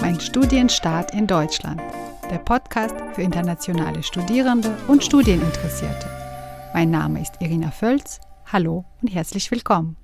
Mein 0.00 0.18
Studienstart 0.18 1.12
in 1.12 1.26
Deutschland. 1.26 1.80
Der 2.30 2.38
Podcast 2.38 2.94
für 3.14 3.20
internationale 3.20 4.02
Studierende 4.02 4.74
und 4.88 5.04
Studieninteressierte. 5.04 6.08
Mein 6.72 6.90
Name 6.90 7.20
ist 7.20 7.34
Irina 7.40 7.70
Völz. 7.70 8.18
Hallo 8.46 8.86
und 9.02 9.08
herzlich 9.08 9.50
willkommen. 9.50 9.98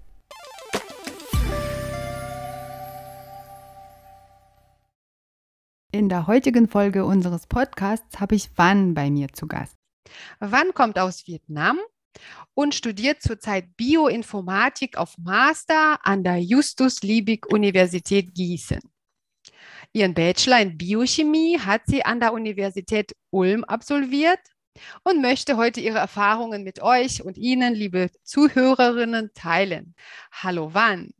In 5.92 6.10
der 6.10 6.26
heutigen 6.26 6.68
Folge 6.68 7.06
unseres 7.06 7.46
Podcasts 7.46 8.20
habe 8.20 8.34
ich 8.34 8.50
Van 8.54 8.92
bei 8.92 9.10
mir 9.10 9.28
zu 9.32 9.46
Gast. 9.46 9.76
Van 10.40 10.74
kommt 10.74 10.98
aus 10.98 11.26
Vietnam 11.26 11.78
und 12.52 12.74
studiert 12.74 13.22
zurzeit 13.22 13.76
Bioinformatik 13.78 14.98
auf 14.98 15.16
Master 15.16 15.98
an 16.04 16.22
der 16.22 16.36
Justus 16.36 17.02
Liebig 17.02 17.46
Universität 17.50 18.34
Gießen. 18.34 18.80
Ihren 19.96 20.12
Bachelor 20.12 20.60
in 20.60 20.76
Biochemie 20.76 21.58
hat 21.58 21.80
sie 21.86 22.04
an 22.04 22.20
der 22.20 22.34
Universität 22.34 23.16
Ulm 23.30 23.64
absolviert 23.64 24.40
und 25.04 25.22
möchte 25.22 25.56
heute 25.56 25.80
ihre 25.80 25.96
Erfahrungen 25.96 26.64
mit 26.64 26.82
euch 26.82 27.24
und 27.24 27.38
Ihnen, 27.38 27.72
liebe 27.72 28.10
Zuhörerinnen, 28.22 29.30
teilen. 29.32 29.94
Hallo 30.30 30.74
Van. 30.74 31.14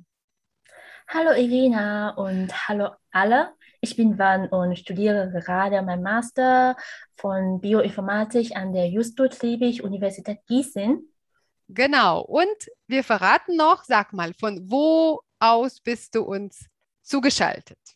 Hallo 1.09 1.31
Irina 1.31 2.11
und 2.17 2.69
hallo 2.69 2.91
alle. 3.13 3.55
Ich 3.81 3.97
bin 3.97 4.19
Van 4.19 4.47
und 4.51 4.79
studiere 4.79 5.31
gerade 5.31 5.81
mein 5.81 6.03
Master 6.03 6.77
von 7.17 7.63
Bioinformatik 7.63 8.55
an 8.55 8.75
der 8.75 8.91
Justus 8.91 9.41
Liebig 9.41 9.85
Universität 9.85 10.41
Gießen. 10.49 11.01
Genau. 11.69 12.21
Und 12.21 12.69
wir 12.89 13.03
verraten 13.03 13.57
noch, 13.57 13.85
sag 13.85 14.13
mal, 14.13 14.35
von 14.35 14.71
wo 14.71 15.23
aus 15.39 15.81
bist 15.81 16.15
du 16.15 16.25
uns 16.25 16.67
zugeschaltet? 17.01 17.96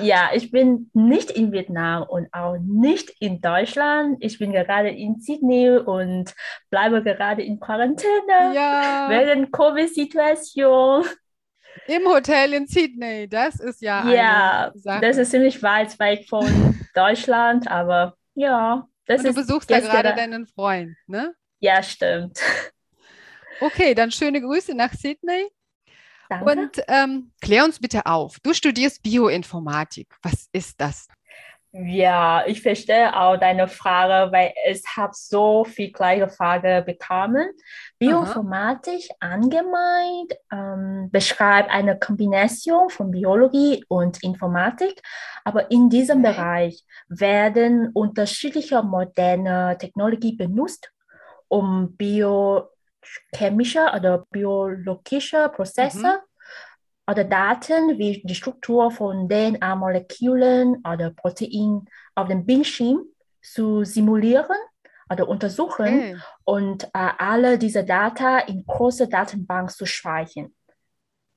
Ja, 0.00 0.30
ich 0.32 0.50
bin 0.50 0.90
nicht 0.94 1.30
in 1.30 1.52
Vietnam 1.52 2.04
und 2.04 2.32
auch 2.32 2.56
nicht 2.58 3.10
in 3.20 3.40
Deutschland. 3.40 4.16
Ich 4.20 4.38
bin 4.38 4.52
gerade 4.52 4.88
in 4.88 5.20
Sydney 5.20 5.70
und 5.70 6.34
bleibe 6.70 7.02
gerade 7.02 7.42
in 7.42 7.60
Quarantäne 7.60 8.54
ja. 8.54 9.08
wegen 9.10 9.50
Covid-Situation. 9.50 11.04
Im 11.86 12.06
Hotel 12.06 12.54
in 12.54 12.66
Sydney, 12.66 13.28
das 13.28 13.60
ist 13.60 13.82
ja. 13.82 14.08
Ja, 14.08 14.72
das 15.00 15.16
ist 15.18 15.30
ziemlich 15.30 15.62
weit 15.62 15.98
weg 15.98 16.26
von 16.28 16.78
Deutschland, 16.94 17.68
aber 17.68 18.16
ja. 18.34 18.88
Das 19.06 19.20
und 19.20 19.28
du 19.28 19.34
besuchst 19.34 19.70
da 19.70 19.80
gerade 19.80 20.14
deinen 20.14 20.46
Freund, 20.46 20.96
ne? 21.06 21.34
Ja, 21.60 21.82
stimmt. 21.82 22.38
Okay, 23.60 23.94
dann 23.94 24.10
schöne 24.10 24.40
Grüße 24.40 24.74
nach 24.74 24.92
Sydney. 24.92 25.48
Danke. 26.28 26.50
Und 26.50 26.82
ähm, 26.88 27.32
klär 27.40 27.64
uns 27.64 27.78
bitte 27.78 28.06
auf. 28.06 28.38
Du 28.42 28.54
studierst 28.54 29.02
Bioinformatik. 29.02 30.08
Was 30.22 30.48
ist 30.52 30.80
das? 30.80 31.08
Ja, 31.76 32.46
ich 32.46 32.62
verstehe 32.62 33.16
auch 33.18 33.36
deine 33.36 33.66
Frage, 33.66 34.30
weil 34.30 34.52
ich 34.70 34.84
habe 34.96 35.10
so 35.12 35.64
viel 35.64 35.90
gleiche 35.90 36.28
Frage 36.28 36.84
bekommen. 36.86 37.48
Bioinformatik 37.98 39.08
allgemein 39.18 40.26
ähm, 40.52 41.10
beschreibt 41.10 41.70
eine 41.70 41.98
Kombination 41.98 42.90
von 42.90 43.10
Biologie 43.10 43.84
und 43.88 44.22
Informatik, 44.22 45.02
aber 45.42 45.68
in 45.72 45.90
diesem 45.90 46.20
okay. 46.20 46.32
Bereich 46.32 46.84
werden 47.08 47.90
unterschiedliche 47.92 48.80
moderne 48.84 49.76
Technologien 49.76 50.36
benutzt, 50.36 50.92
um 51.48 51.96
biochemische 53.32 53.90
oder 53.94 54.24
biologische 54.30 55.50
Prozesse 55.54 55.98
mhm 55.98 56.34
oder 57.06 57.24
Daten 57.24 57.98
wie 57.98 58.22
die 58.24 58.34
Struktur 58.34 58.90
von 58.90 59.28
DNA-Molekülen 59.28 60.82
oder 60.86 61.10
Proteinen 61.10 61.86
auf 62.14 62.28
dem 62.28 62.46
Bildschirm 62.46 63.04
zu 63.42 63.84
simulieren 63.84 64.56
oder 65.10 65.28
untersuchen 65.28 65.86
okay. 65.86 66.16
und 66.44 66.84
äh, 66.84 67.10
alle 67.18 67.58
diese 67.58 67.84
Daten 67.84 68.48
in 68.48 68.64
große 68.66 69.08
Datenbank 69.08 69.70
zu 69.70 69.84
speichern. 69.84 70.54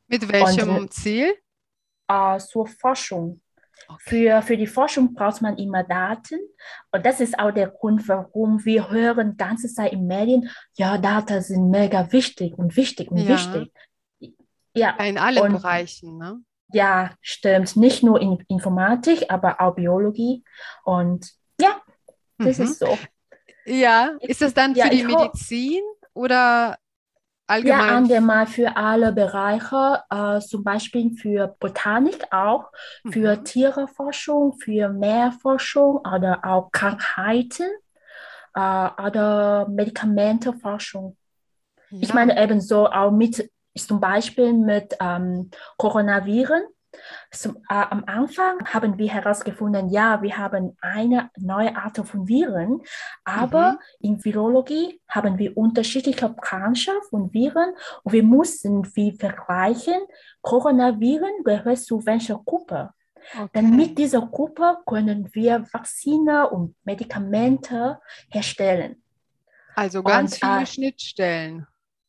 Mit 0.08 0.32
welchem 0.32 0.78
und, 0.78 0.94
Ziel? 0.94 1.36
Äh, 2.08 2.40
zur 2.40 2.66
Forschung. 2.66 3.42
Für, 4.00 4.42
für 4.42 4.58
die 4.58 4.68
Forschung 4.68 5.14
braucht 5.14 5.42
man 5.42 5.58
immer 5.58 5.84
Daten. 5.84 6.40
Und 6.92 7.06
das 7.06 7.20
ist 7.20 7.40
auch 7.40 7.52
der 7.52 7.70
Grund, 7.70 8.08
warum 8.08 8.64
wir 8.66 8.90
hören 8.90 9.32
die 9.32 9.38
ganze 9.38 9.74
Zeit 9.74 9.94
in 9.94 10.08
Medien, 10.08 10.50
ja, 10.76 10.98
Daten 10.98 11.42
sind 11.42 11.70
mega 11.70 12.12
wichtig 12.12 12.54
und 12.58 12.76
wichtig 12.76 13.10
und 13.12 13.18
ja. 13.18 13.30
wichtig. 13.30 13.72
Ja. 14.74 14.92
In 15.04 15.18
allen 15.18 15.40
und, 15.40 15.54
Bereichen, 15.54 16.18
ne? 16.18 16.42
Ja, 16.74 17.12
stimmt. 17.22 17.78
Nicht 17.78 18.04
nur 18.04 18.22
in 18.22 18.44
Informatik, 18.50 19.26
aber 19.30 19.62
auch 19.62 19.76
Biologie. 19.76 20.44
Und 20.84 21.32
ja, 21.60 21.82
das 22.38 22.58
mhm. 22.58 22.66
ist 22.66 22.80
so. 22.80 22.98
Ja, 23.66 24.18
ist 24.20 24.42
das 24.42 24.54
dann 24.54 24.74
für 24.74 24.80
ja, 24.80 24.90
die 24.90 25.04
Medizin 25.04 25.82
oder 26.14 26.78
allgemein? 27.48 27.80
Ja, 27.80 27.96
allgemein 27.96 28.48
für 28.48 28.78
alle 28.78 29.12
Bereiche, 29.12 30.04
äh, 30.10 30.40
zum 30.40 30.64
Beispiel 30.64 31.16
für 31.16 31.56
Botanik 31.60 32.32
auch, 32.32 32.72
für 33.10 33.38
mhm. 33.38 33.44
Tiereforschung, 33.44 34.58
für 34.60 34.90
Meerforschung 34.90 35.98
oder 35.98 36.42
auch 36.44 36.72
Krankheiten 36.72 37.70
äh, 38.54 38.90
oder 39.02 39.68
Medikamenteforschung. 39.70 41.18
Ja. 41.90 41.98
Ich 42.02 42.14
meine 42.14 42.42
ebenso 42.42 42.88
auch 42.88 43.12
mit 43.12 43.50
zum 43.86 44.00
Beispiel 44.00 44.54
mit 44.54 44.96
ähm, 45.00 45.52
Coronaviren. 45.78 46.64
Zum, 47.32 47.58
äh, 47.70 47.74
am 47.74 48.04
Anfang 48.06 48.66
haben 48.66 48.98
wir 48.98 49.10
herausgefunden, 49.10 49.90
ja, 49.90 50.22
wir 50.22 50.38
haben 50.38 50.78
eine 50.82 51.30
neue 51.38 51.76
Art 51.76 51.98
von 51.98 52.28
Viren, 52.28 52.82
aber 53.24 53.74
mhm. 53.74 53.78
in 54.00 54.26
Virologie 54.26 55.02
haben 55.08 55.38
wir 55.38 55.58
unterschiedliche 55.58 56.30
Branchen 56.30 56.96
von 57.10 57.34
Viren 57.34 57.74
und 58.04 58.14
wir 58.14 58.24
mussten 58.24 58.88
wie 58.96 59.12
vergleichen, 59.12 60.02
Coronaviren 60.42 61.44
gehört 61.44 61.80
zu 61.80 62.06
welcher 62.06 62.42
Gruppe. 62.46 62.92
Okay. 63.34 63.50
Denn 63.56 63.76
mit 63.76 63.98
dieser 63.98 64.22
Gruppe 64.22 64.78
können 64.86 65.30
wir 65.34 65.66
Vakzine 65.74 66.50
und 66.50 66.76
Medikamente 66.86 68.00
herstellen. 68.32 69.04
Also 69.76 70.02
ganz 70.02 70.34
und, 70.34 70.40
viele 70.40 70.62
äh, 70.62 70.66
Schnittstellen. 70.66 71.68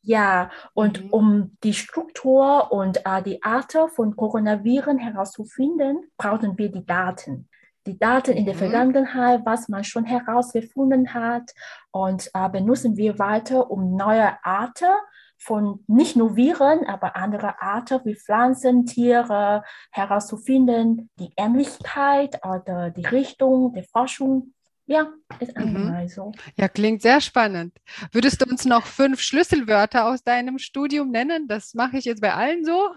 Ja, 0.09 0.51
und 0.73 1.05
mhm. 1.05 1.11
um 1.11 1.57
die 1.63 1.75
Struktur 1.75 2.73
und 2.73 3.05
äh, 3.05 3.23
die 3.23 3.43
Art 3.43 3.75
von 3.95 4.17
Coronaviren 4.17 4.97
herauszufinden, 4.97 6.11
brauchen 6.17 6.57
wir 6.57 6.71
die 6.71 6.87
Daten. 6.87 7.47
Die 7.87 7.99
Daten 7.99 8.33
in 8.33 8.47
der 8.47 8.55
mhm. 8.55 8.59
Vergangenheit, 8.59 9.43
was 9.45 9.69
man 9.69 9.85
schon 9.85 10.07
herausgefunden 10.07 11.13
hat, 11.13 11.53
und 11.91 12.31
äh, 12.33 12.49
benutzen 12.49 12.97
wir 12.97 13.19
weiter, 13.19 13.71
um 13.71 13.97
neue 13.97 14.43
Arten 14.43 14.95
von 15.37 15.85
nicht 15.87 16.17
nur 16.17 16.37
Viren, 16.37 16.87
aber 16.87 17.15
andere 17.15 17.61
Arten 17.61 18.01
wie 18.05 18.17
Pflanzen, 18.17 18.87
Tiere 18.87 19.63
herauszufinden, 19.91 21.11
die 21.19 21.35
Ähnlichkeit 21.37 22.41
oder 22.47 22.89
die 22.89 23.05
Richtung 23.05 23.75
der 23.75 23.85
Forschung 23.85 24.55
ja, 24.89 25.13
ist 25.39 25.55
allgemein 25.55 26.05
mhm. 26.05 26.09
so. 26.09 26.33
Ja, 26.57 26.67
klingt 26.67 27.03
sehr 27.03 27.21
spannend. 27.21 27.75
Würdest 28.11 28.41
du 28.41 28.47
uns 28.51 28.65
noch 28.65 28.87
fünf 28.87 29.21
Schlüsselwörter 29.21 30.07
aus 30.07 30.25
deinem 30.25 30.59
Studium 30.59 31.11
nennen? 31.11 31.47
Das 31.47 31.75
mache 31.75 31.99
ich 31.99 32.07
jetzt 32.07 32.23
bei 32.23 32.33
allen 32.33 32.65
so. 32.65 32.91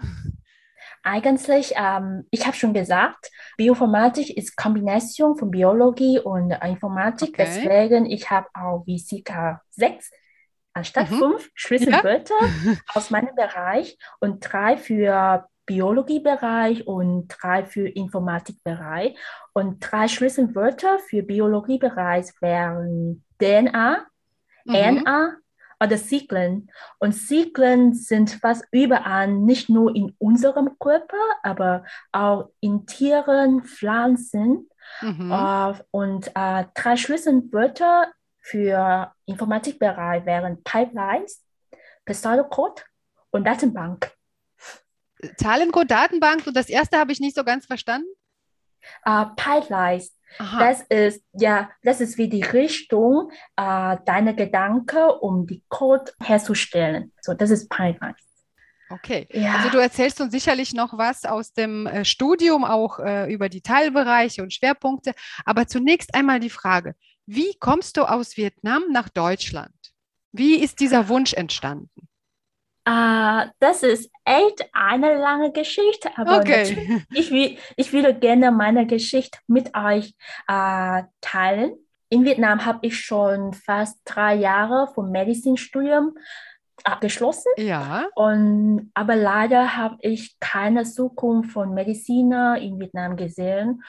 Eigentlich, 1.03 1.74
ähm, 1.75 2.28
ich 2.31 2.47
habe 2.47 2.56
schon 2.56 2.74
gesagt, 2.74 3.29
Bioinformatik 3.57 4.38
ist 4.38 4.56
Kombination 4.56 5.35
von 5.35 5.52
Biologie 5.52 6.19
und 6.19 6.52
Informatik. 6.52 7.38
Okay. 7.38 7.46
Deswegen, 7.46 8.06
ich 8.06 8.29
habe 8.29 8.47
auch 8.53 8.84
wie 8.85 8.97
circa 8.97 9.62
sechs 9.69 10.12
anstatt 10.73 11.12
mhm. 11.12 11.18
fünf 11.18 11.50
Schlüsselwörter 11.56 12.35
ja. 12.40 12.73
aus 12.94 13.09
meinem 13.09 13.35
Bereich 13.35 13.97
und 14.22 14.40
drei 14.40 14.78
für 14.78 15.46
Biologiebereich 15.66 16.87
und 16.87 17.28
drei 17.28 17.66
für 17.66 17.87
Informatikbereich. 17.87 19.17
Und 19.53 19.79
drei 19.79 20.08
Schlüsselwörter 20.08 20.99
für 20.99 21.23
Biologiebereich 21.23 22.28
wären 22.41 23.23
DNA, 23.40 24.05
mhm. 24.66 24.75
RNA 24.75 25.37
oder 25.81 25.97
Zyklen. 25.97 26.69
Und 26.99 27.13
Zyklen 27.13 27.93
sind 27.93 28.31
fast 28.31 28.66
überall, 28.72 29.28
nicht 29.28 29.69
nur 29.69 29.96
in 29.96 30.16
unserem 30.19 30.78
Körper, 30.79 31.17
aber 31.43 31.84
auch 32.11 32.49
in 32.59 32.85
Tieren, 32.85 33.63
Pflanzen. 33.63 34.69
Mhm. 35.02 35.31
Uh, 35.31 35.73
und 35.91 36.28
uh, 36.29 36.66
drei 36.73 36.97
Schlüsselwörter 36.97 38.11
für 38.41 39.13
Informatikbereich 39.25 40.25
wären 40.25 40.63
Pipelines, 40.63 41.43
Pseudocode 42.05 42.84
und 43.29 43.46
Datenbank. 43.46 44.11
Zahlencode, 45.38 45.90
Datenbank 45.90 46.47
und 46.47 46.56
das 46.56 46.70
erste 46.70 46.97
habe 46.97 47.12
ich 47.12 47.20
nicht 47.20 47.35
so 47.35 47.44
ganz 47.44 47.66
verstanden. 47.66 48.08
Uh, 49.06 49.26
Pipelines. 49.35 50.16
Das 50.38 50.82
ist 50.84 51.23
ja, 51.34 51.70
das 51.84 52.00
ist 52.00 52.18
wie 52.18 52.29
die 52.29 52.41
Richtung 52.41 53.32
uh, 53.59 53.97
deiner 54.06 54.34
Gedanken, 54.34 55.09
um 55.20 55.46
die 55.46 55.64
Code 55.68 56.12
herzustellen. 56.22 57.12
So, 57.22 57.34
das 57.34 57.50
ist 57.50 57.70
Pipelines. 57.70 58.16
Okay, 58.90 59.28
ja. 59.32 59.56
also 59.56 59.70
du 59.70 59.78
erzählst 59.78 60.20
uns 60.20 60.32
sicherlich 60.32 60.73
noch 60.73 60.97
was 60.97 61.23
aus 61.23 61.53
dem 61.53 61.88
äh, 61.88 62.03
Studium, 62.03 62.66
auch 62.66 63.00
äh, 63.00 63.32
über 63.34 63.47
die 63.47 63.62
Teilbereiche 63.62 64.44
und 64.44 64.53
Schwerpunkte. 64.53 65.14
Aber 65.46 65.68
zunächst 65.68 66.14
einmal 66.14 66.40
die 66.40 66.50
Frage, 66.50 66.96
wie 67.26 67.56
kommst 67.59 67.96
du 67.96 68.03
aus 68.03 68.35
Vietnam 68.35 68.84
nach 68.91 69.08
Deutschland? 69.08 69.73
Wie 70.34 70.56
ist 70.56 70.79
dieser 70.82 71.08
Wunsch 71.08 71.34
entstanden? 71.34 72.09
Uh, 72.87 73.45
das 73.59 73.83
ist 73.83 74.09
echt 74.25 74.67
eine 74.73 75.16
lange 75.16 75.51
Geschichte, 75.51 76.09
aber 76.16 76.39
okay. 76.39 77.05
ich, 77.13 77.29
will, 77.29 77.57
ich 77.75 77.93
würde 77.93 78.16
gerne 78.16 78.51
meine 78.51 78.87
Geschichte 78.87 79.37
mit 79.45 79.75
euch 79.75 80.16
uh, 80.49 81.03
teilen. 81.22 81.75
In 82.09 82.25
Vietnam 82.25 82.66
habe 82.66 82.87
ich 82.87 82.99
schon 82.99 83.53
fast 83.53 84.01
drei 84.03 84.33
Jahre 84.33 84.87
vom 84.93 85.11
Medizinstudium 85.11 86.17
abgeschlossen. 86.83 87.51
Ja. 87.57 88.07
Und, 88.16 88.91
aber 88.95 89.16
leider 89.16 89.77
habe 89.77 89.97
ich 90.01 90.39
keine 90.39 90.84
Zukunft 90.84 91.51
von 91.51 91.73
Mediziner 91.73 92.57
in 92.57 92.79
Vietnam 92.79 93.16
gesehen. 93.16 93.84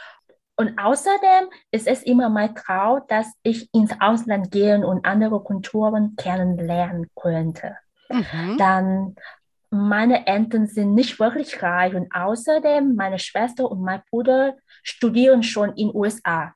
Und 0.57 0.79
außerdem 0.79 1.49
ist 1.71 1.87
es 1.87 2.03
immer 2.03 2.29
mein 2.29 2.55
Traum, 2.55 3.01
dass 3.09 3.33
ich 3.43 3.69
ins 3.73 3.93
Ausland 4.01 4.51
gehen 4.51 4.85
und 4.85 5.07
andere 5.07 5.43
Kulturen 5.43 6.15
kennenlernen 6.17 7.11
könnte. 7.17 7.77
Mhm. 8.13 8.57
Dann 8.59 9.17
meine 9.71 10.27
Eltern 10.27 10.67
sind 10.67 10.95
nicht 10.95 11.19
wirklich 11.19 11.63
reich 11.63 11.95
und 11.95 12.15
außerdem 12.15 12.95
meine 12.95 13.19
Schwester 13.19 13.71
und 13.71 13.81
mein 13.81 14.03
Bruder 14.11 14.57
studieren 14.83 15.43
schon 15.43 15.71
in 15.71 15.89
den 15.89 15.97
USA. 15.97 16.55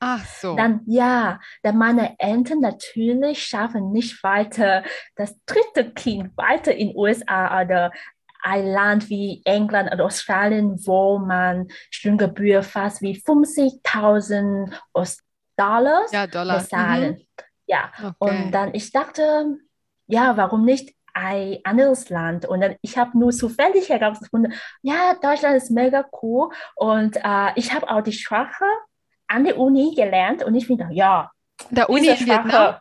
Ach 0.00 0.26
so. 0.26 0.56
Dann 0.56 0.80
ja, 0.86 1.38
dann 1.62 1.78
meine 1.78 2.18
Eltern 2.18 2.58
natürlich 2.58 3.44
schaffen 3.44 3.92
nicht 3.92 4.20
weiter 4.24 4.82
das 5.14 5.38
dritte 5.46 5.92
Kind 5.92 6.36
weiter 6.36 6.74
in 6.74 6.96
USA 6.96 7.62
oder 7.62 7.92
ein 8.42 8.66
Land 8.66 9.08
wie 9.08 9.40
England 9.44 9.92
oder 9.92 10.06
Australien, 10.06 10.76
wo 10.84 11.18
man 11.18 11.68
Studiengebühr 11.90 12.64
fast 12.64 13.00
wie 13.02 13.16
50.000 13.16 14.74
Dollar 15.56 16.06
ja, 16.10 16.26
Dollar. 16.26 16.58
bezahlen. 16.58 17.12
Mhm. 17.12 17.44
Ja, 17.66 17.92
okay. 17.98 18.14
und 18.18 18.50
dann 18.50 18.74
ich 18.74 18.90
dachte, 18.90 19.58
ja, 20.12 20.36
warum 20.36 20.64
nicht 20.64 20.94
ein 21.14 21.58
anderes 21.64 22.10
Land. 22.10 22.46
Und 22.46 22.60
dann, 22.60 22.76
ich 22.82 22.98
habe 22.98 23.18
nur 23.18 23.32
zufällig 23.32 23.88
herausgefunden, 23.88 24.54
ja, 24.82 25.14
Deutschland 25.14 25.56
ist 25.56 25.70
mega 25.70 26.04
cool. 26.22 26.50
Und 26.76 27.16
äh, 27.16 27.50
ich 27.56 27.72
habe 27.72 27.88
auch 27.88 28.02
die 28.02 28.12
Sprache 28.12 28.64
an 29.28 29.44
der 29.44 29.58
Uni 29.58 29.94
gelernt 29.94 30.44
und 30.44 30.54
ich 30.54 30.66
finde, 30.66 30.88
ja, 30.92 31.30
der 31.70 31.88
Uni 31.88 32.08
in 32.08 32.26
Vietnam? 32.26 32.76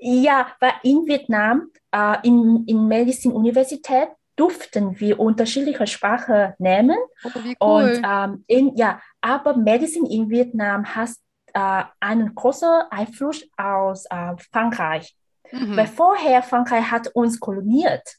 Ja, 0.00 0.48
weil 0.60 0.72
in 0.82 1.06
Vietnam, 1.06 1.70
äh, 1.92 2.16
in, 2.24 2.64
in 2.66 2.88
Medizin-Universität 2.88 4.08
durften 4.36 4.98
wir 4.98 5.20
unterschiedliche 5.20 5.86
Sprachen 5.86 6.54
nehmen. 6.58 6.96
Oh, 7.24 7.30
cool. 7.34 7.56
Und 7.58 8.02
ähm, 8.04 8.44
in, 8.46 8.76
ja, 8.76 9.00
aber 9.20 9.56
Medizin 9.56 10.06
in 10.06 10.28
Vietnam 10.30 10.84
hat 10.84 11.10
äh, 11.54 11.84
einen 12.00 12.34
großen 12.34 12.82
Einfluss 12.90 13.46
aus 13.56 14.06
äh, 14.06 14.32
Frankreich. 14.50 15.14
Mhm. 15.52 15.76
Weil 15.76 15.86
vorher 15.86 16.42
Frankreich 16.42 16.90
hat 16.90 17.08
uns 17.08 17.40
koloniert. 17.40 18.16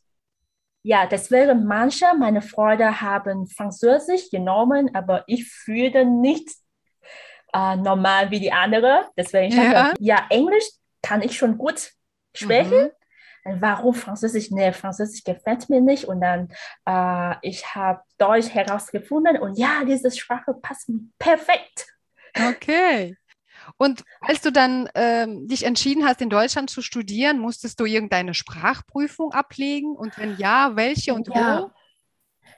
Ja, 0.84 1.06
deswegen 1.06 1.66
manche 1.66 2.06
meiner 2.18 2.42
Freunde 2.42 3.02
haben 3.02 3.48
Französisch 3.48 4.30
genommen, 4.32 4.94
aber 4.96 5.24
ich 5.28 5.48
fühle 5.48 6.06
nicht 6.06 6.50
äh, 7.54 7.76
normal 7.76 8.32
wie 8.32 8.40
die 8.40 8.52
andere. 8.52 9.10
Deswegen 9.16 9.56
ja. 9.56 9.72
Dachte, 9.72 9.96
ja, 10.00 10.26
Englisch 10.30 10.66
kann 11.02 11.22
ich 11.22 11.38
schon 11.38 11.58
gut 11.58 11.92
sprechen. 12.36 12.86
Mhm. 13.44 13.62
Warum 13.62 13.94
Französisch? 13.94 14.52
Nee, 14.52 14.72
Französisch 14.72 15.24
gefällt 15.24 15.70
mir 15.70 15.82
nicht. 15.82 16.06
Und 16.06 16.22
dann, 16.22 16.50
äh, 16.86 17.36
ich 17.42 17.76
habe 17.76 18.02
Deutsch 18.18 18.50
herausgefunden 18.50 19.38
und 19.38 19.58
ja, 19.58 19.84
diese 19.86 20.12
Sprache 20.12 20.54
passt 20.54 20.90
mir 20.90 21.00
perfekt. 21.18 21.88
Okay. 22.36 23.18
Und 23.78 24.04
als 24.22 24.42
du 24.42 24.52
dann 24.52 24.90
ähm, 24.96 25.48
dich 25.48 25.66
entschieden 25.66 26.06
hast, 26.06 26.22
in 26.22 26.30
Deutschland 26.30 26.70
zu 26.70 26.82
studieren, 26.82 27.40
musstest 27.40 27.80
du 27.80 27.86
irgendeine 27.86 28.34
Sprachprüfung 28.34 29.32
ablegen? 29.32 29.96
Und 29.96 30.18
wenn 30.18 30.38
ja, 30.38 30.76
welche 30.76 31.14
und 31.14 31.28
ja. 31.28 31.64
wo? 31.64 31.72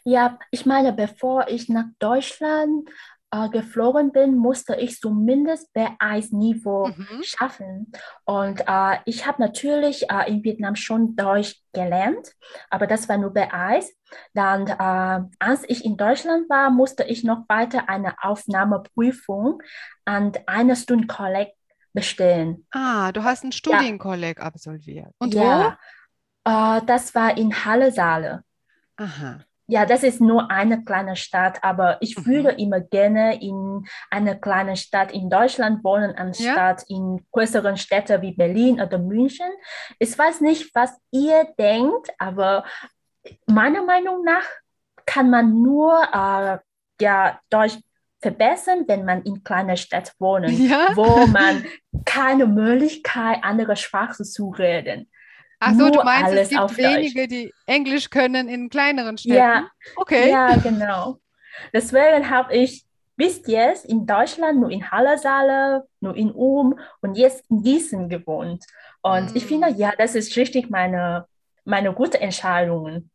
Ja, 0.06 0.38
ich 0.52 0.66
meine, 0.66 0.92
bevor 0.92 1.48
ich 1.48 1.70
nach 1.70 1.86
Deutschland 2.00 2.90
äh, 3.34 3.50
geflogen 3.50 4.12
bin, 4.12 4.38
musste 4.38 4.76
ich 4.76 5.00
zumindest 5.00 5.76
B1-Niveau 5.76 6.88
mhm. 6.88 7.24
schaffen. 7.24 7.92
Und 8.26 8.62
äh, 8.68 8.98
ich 9.06 9.26
habe 9.26 9.42
natürlich 9.42 10.10
äh, 10.10 10.30
in 10.30 10.44
Vietnam 10.44 10.76
schon 10.76 11.16
Deutsch 11.16 11.56
gelernt, 11.74 12.34
aber 12.70 12.86
das 12.86 13.10
war 13.10 13.18
nur 13.18 13.32
B1. 13.32 13.88
Dann, 14.36 14.68
äh, 14.68 15.28
als 15.40 15.64
ich 15.68 15.84
in 15.84 15.98
Deutschland 15.98 16.48
war, 16.48 16.70
musste 16.70 17.04
ich 17.06 17.24
noch 17.24 17.50
weiter 17.50 17.90
eine 17.90 18.14
Aufnahmeprüfung 18.22 19.64
an 20.06 20.34
einer 20.46 20.76
Stundenkolleg 20.76 21.50
bestehen. 21.92 22.68
Ah, 22.72 23.12
du 23.12 23.24
hast 23.24 23.44
einen 23.44 23.52
Studienkolleg 23.52 24.38
ja. 24.38 24.44
absolviert. 24.44 25.12
Und 25.18 25.34
ja. 25.34 25.78
wo? 26.46 26.52
Äh, 26.52 26.82
das 26.86 27.16
war 27.16 27.36
in 27.36 27.66
Halle 27.66 27.92
Saale. 27.92 28.44
Aha 28.98 29.44
ja, 29.68 29.86
das 29.86 30.04
ist 30.04 30.20
nur 30.20 30.52
eine 30.52 30.84
kleine 30.84 31.16
Stadt, 31.16 31.64
aber 31.64 31.98
ich 32.02 32.18
mhm. 32.18 32.26
würde 32.26 32.52
immer 32.52 32.82
gerne 32.82 33.42
in 33.42 33.86
einer 34.10 34.36
kleinen 34.36 34.76
Stadt 34.76 35.12
in 35.12 35.30
Deutschland 35.30 35.84
wohnen, 35.84 36.16
anstatt 36.16 36.84
ja. 36.88 36.98
in 36.98 37.26
größeren 37.32 37.78
Städten 37.78 38.22
wie 38.22 38.34
Berlin 38.34 38.82
oder 38.82 39.00
München. 39.00 39.50
Ich 40.00 40.18
weiß 40.18 40.42
nicht, 40.42 40.74
was 40.76 40.92
ihr 41.12 41.48
denkt, 41.58 42.10
aber 42.18 42.66
meiner 43.46 43.84
Meinung 43.84 44.24
nach 44.24 44.46
kann 45.06 45.30
man 45.30 45.62
nur 45.62 46.02
äh, 46.12 46.58
ja, 47.02 47.40
Deutsch 47.50 47.78
verbessern, 48.22 48.86
wenn 48.88 49.06
man 49.06 49.22
in 49.24 49.44
kleiner 49.44 49.78
Stadt 49.78 50.14
wohnt, 50.20 50.50
ja. 50.50 50.90
wo 50.96 51.28
man 51.28 51.66
keine 52.06 52.48
Möglichkeit, 52.48 53.40
andere 53.44 53.76
Sprachen 53.76 54.26
zu 54.26 54.50
reden. 54.50 55.10
Ach 55.66 55.74
so, 55.76 55.90
du 55.90 56.04
meinst, 56.04 56.34
es 56.34 56.50
gibt 56.50 56.78
wenige, 56.78 57.28
die 57.28 57.54
Englisch 57.66 58.10
können 58.10 58.50
in 58.50 58.70
kleineren 58.70 59.18
Städten? 59.18 59.38
Ja, 59.38 59.68
okay. 59.96 60.30
Ja, 60.30 60.56
genau. 60.58 61.20
Deswegen 61.72 62.30
habe 62.30 62.54
ich 62.54 62.84
bis 63.16 63.42
jetzt 63.46 63.86
in 63.86 64.06
Deutschland 64.06 64.60
nur 64.60 64.72
in 64.72 64.92
Halle 64.92 65.84
nur 66.02 66.16
in 66.16 66.32
Ulm 66.32 66.80
und 67.02 67.16
jetzt 67.16 67.46
in 67.50 67.64
Gießen 67.64 68.10
gewohnt. 68.10 68.66
Und 69.02 69.34
mm. 69.34 69.38
ich 69.38 69.46
finde, 69.46 69.72
mm. 69.72 69.76
ja, 69.78 69.94
das 69.98 70.16
ist 70.16 70.36
richtig 70.36 70.70
meine, 70.70 71.26
meine 71.64 71.94
gute 71.94 72.20
Entscheidung. 72.20 73.10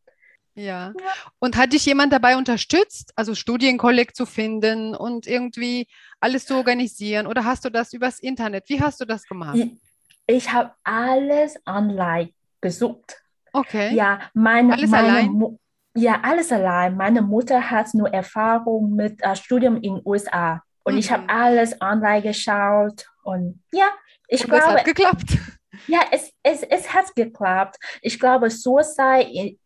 Ja. 0.55 0.93
ja. 0.99 1.13
Und 1.39 1.57
hat 1.57 1.73
dich 1.73 1.85
jemand 1.87 2.13
dabei 2.13 2.37
unterstützt, 2.37 3.13
also 3.17 3.35
Studienkolleg 3.35 4.15
zu 4.15 4.25
finden 4.27 4.95
und 4.95 5.27
irgendwie 5.27 5.87
alles 6.21 6.47
zu 6.47 6.55
organisieren? 6.55 7.27
Oder 7.27 7.45
hast 7.45 7.65
du 7.65 7.71
das 7.71 7.93
übers 7.93 8.21
Internet? 8.21 8.69
Wie 8.69 8.81
hast 8.81 9.01
du 9.01 9.05
das 9.05 9.25
gemacht? 9.25 9.57
Ich, 9.57 9.73
ich 10.27 10.53
habe 10.53 10.73
alles 10.85 11.57
online 11.67 12.31
gesucht. 12.61 13.23
Okay. 13.53 13.95
Ja, 13.95 14.21
meine, 14.35 14.75
alles 14.75 14.91
meine 14.91 15.09
allein? 15.09 15.59
ja, 15.97 16.21
alles 16.23 16.53
allein. 16.53 16.97
Meine 16.97 17.23
Mutter 17.23 17.71
hat 17.71 17.95
nur 17.95 18.13
Erfahrung 18.13 18.95
mit 18.95 19.23
äh, 19.23 19.35
Studium 19.37 19.77
in 19.77 19.97
den 19.97 20.03
USA. 20.05 20.63
Und 20.85 20.95
mhm. 20.95 20.99
ich 20.99 21.11
habe 21.11 21.29
alles 21.29 21.81
online 21.81 22.23
geschaut. 22.23 23.07
Und 23.23 23.63
ja, 23.73 23.91
ich 24.29 24.45
und 24.45 24.51
glaube. 24.51 24.65
Es 24.65 24.79
hat 24.79 24.85
geklappt. 24.85 25.39
Ja, 25.87 26.01
es, 26.11 26.33
es, 26.43 26.63
es 26.63 26.93
hat 26.93 27.15
geklappt. 27.15 27.77
Ich 28.03 28.19
glaube, 28.19 28.51
Suicide 28.51 29.57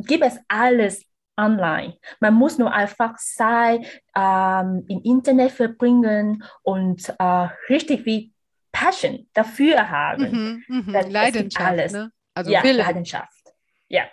gibt 0.00 0.24
es 0.24 0.38
alles 0.48 1.04
online. 1.36 1.96
Man 2.20 2.34
muss 2.34 2.58
nur 2.58 2.72
einfach 2.72 3.16
Zeit 3.16 3.86
ähm, 4.16 4.84
im 4.88 5.02
Internet 5.02 5.52
verbringen 5.52 6.44
und 6.62 7.14
äh, 7.18 7.48
richtig 7.68 8.04
wie 8.04 8.32
Passion 8.72 9.28
dafür 9.32 9.90
haben. 9.90 10.62
Mhm, 10.68 10.84
mh. 10.86 11.00
Leidenschaft. 11.08 11.66
Alles. 11.66 11.92
Ne? 11.92 12.12
Also 12.40 12.52
ja, 12.52 12.62
Wille. 12.62 12.78
Leidenschaft. 12.78 13.52
Ja. 13.88 14.04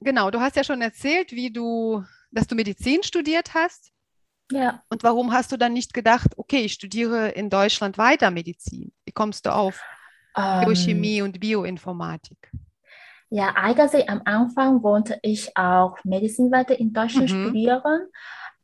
Genau, 0.00 0.30
du 0.30 0.40
hast 0.40 0.56
ja 0.56 0.64
schon 0.64 0.80
erzählt, 0.80 1.32
wie 1.32 1.52
du, 1.52 2.02
dass 2.30 2.46
du 2.46 2.54
Medizin 2.54 3.02
studiert 3.02 3.52
hast. 3.52 3.92
Ja. 4.50 4.82
Und 4.88 5.02
warum 5.02 5.30
hast 5.32 5.52
du 5.52 5.58
dann 5.58 5.74
nicht 5.74 5.92
gedacht, 5.92 6.38
okay, 6.38 6.60
ich 6.64 6.72
studiere 6.72 7.28
in 7.28 7.50
Deutschland 7.50 7.98
weiter 7.98 8.30
Medizin? 8.30 8.92
Wie 9.04 9.12
kommst 9.12 9.44
du 9.44 9.54
auf 9.54 9.78
ähm, 10.36 10.64
Biochemie 10.64 11.20
und 11.20 11.38
Bioinformatik? 11.38 12.50
Ja, 13.28 13.54
eigentlich 13.56 14.08
am 14.08 14.22
Anfang 14.24 14.82
wollte 14.82 15.18
ich 15.20 15.54
auch 15.54 15.98
Medizin 16.02 16.50
weiter 16.50 16.80
in 16.80 16.94
Deutschland 16.94 17.30
mhm. 17.30 17.44
studieren, 17.44 18.06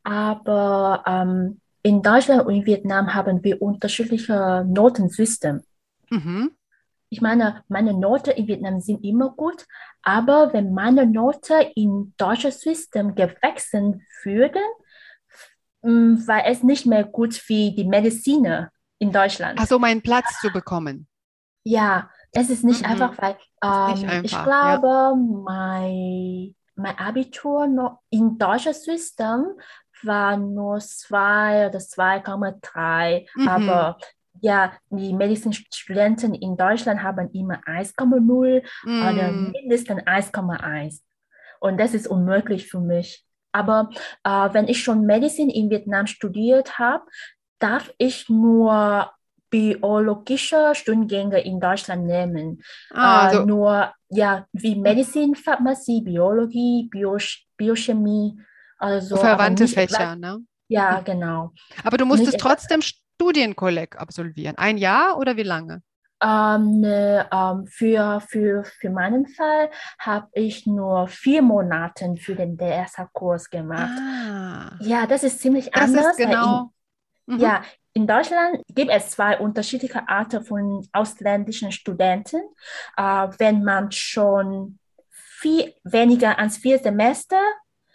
aber 0.03 1.03
ähm, 1.05 1.61
in 1.83 2.01
Deutschland 2.01 2.47
und 2.47 2.55
in 2.55 2.65
Vietnam 2.65 3.13
haben 3.13 3.43
wir 3.43 3.61
unterschiedliche 3.61 4.65
Notensysteme. 4.67 5.61
Mhm 6.09 6.56
ich 7.09 7.21
meine, 7.21 7.63
meine 7.67 7.93
Noten 7.93 8.31
in 8.31 8.47
Vietnam 8.47 8.81
sind 8.81 9.03
immer 9.03 9.29
gut, 9.29 9.65
aber 10.01 10.53
wenn 10.53 10.73
meine 10.73 11.05
Noten 11.05 11.61
in 11.75 12.13
deutsches 12.17 12.61
System 12.61 13.15
gewechselt 13.15 14.01
würden, 14.23 14.63
mm, 15.81 16.27
war 16.27 16.45
es 16.45 16.63
nicht 16.63 16.85
mehr 16.85 17.05
gut 17.05 17.41
wie 17.47 17.73
die 17.75 17.85
Mediziner 17.85 18.71
in 18.99 19.11
Deutschland. 19.11 19.59
Also 19.59 19.79
meinen 19.79 20.01
Platz 20.01 20.39
zu 20.41 20.49
bekommen. 20.51 21.07
Ja, 21.63 22.09
es 22.31 22.49
ist 22.49 22.63
nicht 22.63 22.81
mhm. 22.81 22.91
einfach, 22.91 23.17
weil 23.21 23.37
ähm, 23.63 24.09
einfach, 24.09 24.23
ich 24.23 24.31
glaube, 24.31 24.87
ja. 24.87 25.15
mein, 25.15 26.55
mein 26.75 26.97
Abitur 26.97 27.67
noch 27.67 27.99
in 28.09 28.37
deutscher 28.37 28.73
System 28.73 29.45
war 30.03 30.37
nur 30.37 30.79
2 30.79 31.67
oder 31.67 31.79
2,3, 31.79 33.27
Mhm. 33.35 33.47
aber 33.47 33.97
ja, 34.41 34.73
die 34.89 35.13
Medizinstudenten 35.13 36.33
in 36.35 36.57
Deutschland 36.57 37.01
haben 37.03 37.29
immer 37.31 37.59
1,0 37.65 38.61
oder 38.85 39.31
Mm, 39.31 39.51
mindestens 39.51 40.01
1,1. 40.05 41.01
Und 41.59 41.79
das 41.79 41.93
ist 41.93 42.07
unmöglich 42.07 42.67
für 42.69 42.79
mich. 42.79 43.23
Aber 43.51 43.89
äh, 44.23 44.49
wenn 44.53 44.67
ich 44.67 44.83
schon 44.83 45.05
Medizin 45.05 45.49
in 45.49 45.69
Vietnam 45.69 46.05
studiert 46.07 46.77
habe, 46.77 47.03
darf 47.59 47.91
ich 47.97 48.29
nur 48.29 49.11
biologische 49.49 50.73
Studiengänge 50.75 51.39
in 51.39 51.59
Deutschland 51.59 52.05
nehmen. 52.05 52.61
ah, 52.93 53.23
Äh, 53.23 53.27
also, 53.27 53.45
nur 53.45 53.93
ja, 54.09 54.45
wie 54.53 54.75
Medizin, 54.75 55.35
Pharmazie, 55.35 56.01
Biologie, 56.01 56.87
Bio 56.91 57.17
Biochemie, 57.57 58.39
also 58.77 59.15
verwandte 59.17 59.67
Fächer, 59.67 60.15
ne? 60.15 60.39
Ja, 60.69 60.99
genau. 61.01 61.51
Aber 61.83 61.97
du 61.97 62.05
musstest 62.05 62.33
Nicht- 62.33 62.41
trotzdem 62.41 62.81
Studienkolleg 63.17 63.95
absolvieren. 63.97 64.57
Ein 64.57 64.77
Jahr 64.77 65.17
oder 65.17 65.37
wie 65.37 65.43
lange? 65.43 65.83
Ähm, 66.21 66.81
ne, 66.81 67.27
ähm, 67.31 67.67
für, 67.67 68.21
für, 68.21 68.63
für 68.63 68.89
meinen 68.89 69.27
Fall 69.27 69.69
habe 69.99 70.27
ich 70.33 70.65
nur 70.65 71.07
vier 71.07 71.43
Monate 71.43 72.15
für 72.19 72.33
den 72.35 72.57
DSA-Kurs 72.57 73.49
gemacht. 73.51 73.91
Ah, 73.91 74.79
Ja, 74.79 75.05
das 75.07 75.23
ist 75.23 75.39
ziemlich 75.41 75.73
das 75.73 75.93
anders. 75.93 76.17
ist 76.17 76.17
genau. 76.17 76.71
In, 76.71 76.71
Mhm. 77.27 77.41
ja, 77.41 77.63
in 77.93 78.07
Deutschland 78.07 78.63
gibt 78.69 78.91
es 78.91 79.11
zwei 79.11 79.39
unterschiedliche 79.39 80.07
Arten 80.09 80.43
von 80.45 80.87
ausländischen 80.93 81.71
Studenten. 81.71 82.41
Äh, 82.97 83.03
wenn 83.39 83.63
man 83.63 83.91
schon 83.91 84.79
viel 85.09 85.73
weniger 85.83 86.39
als 86.39 86.57
vier 86.57 86.79
Semester 86.79 87.39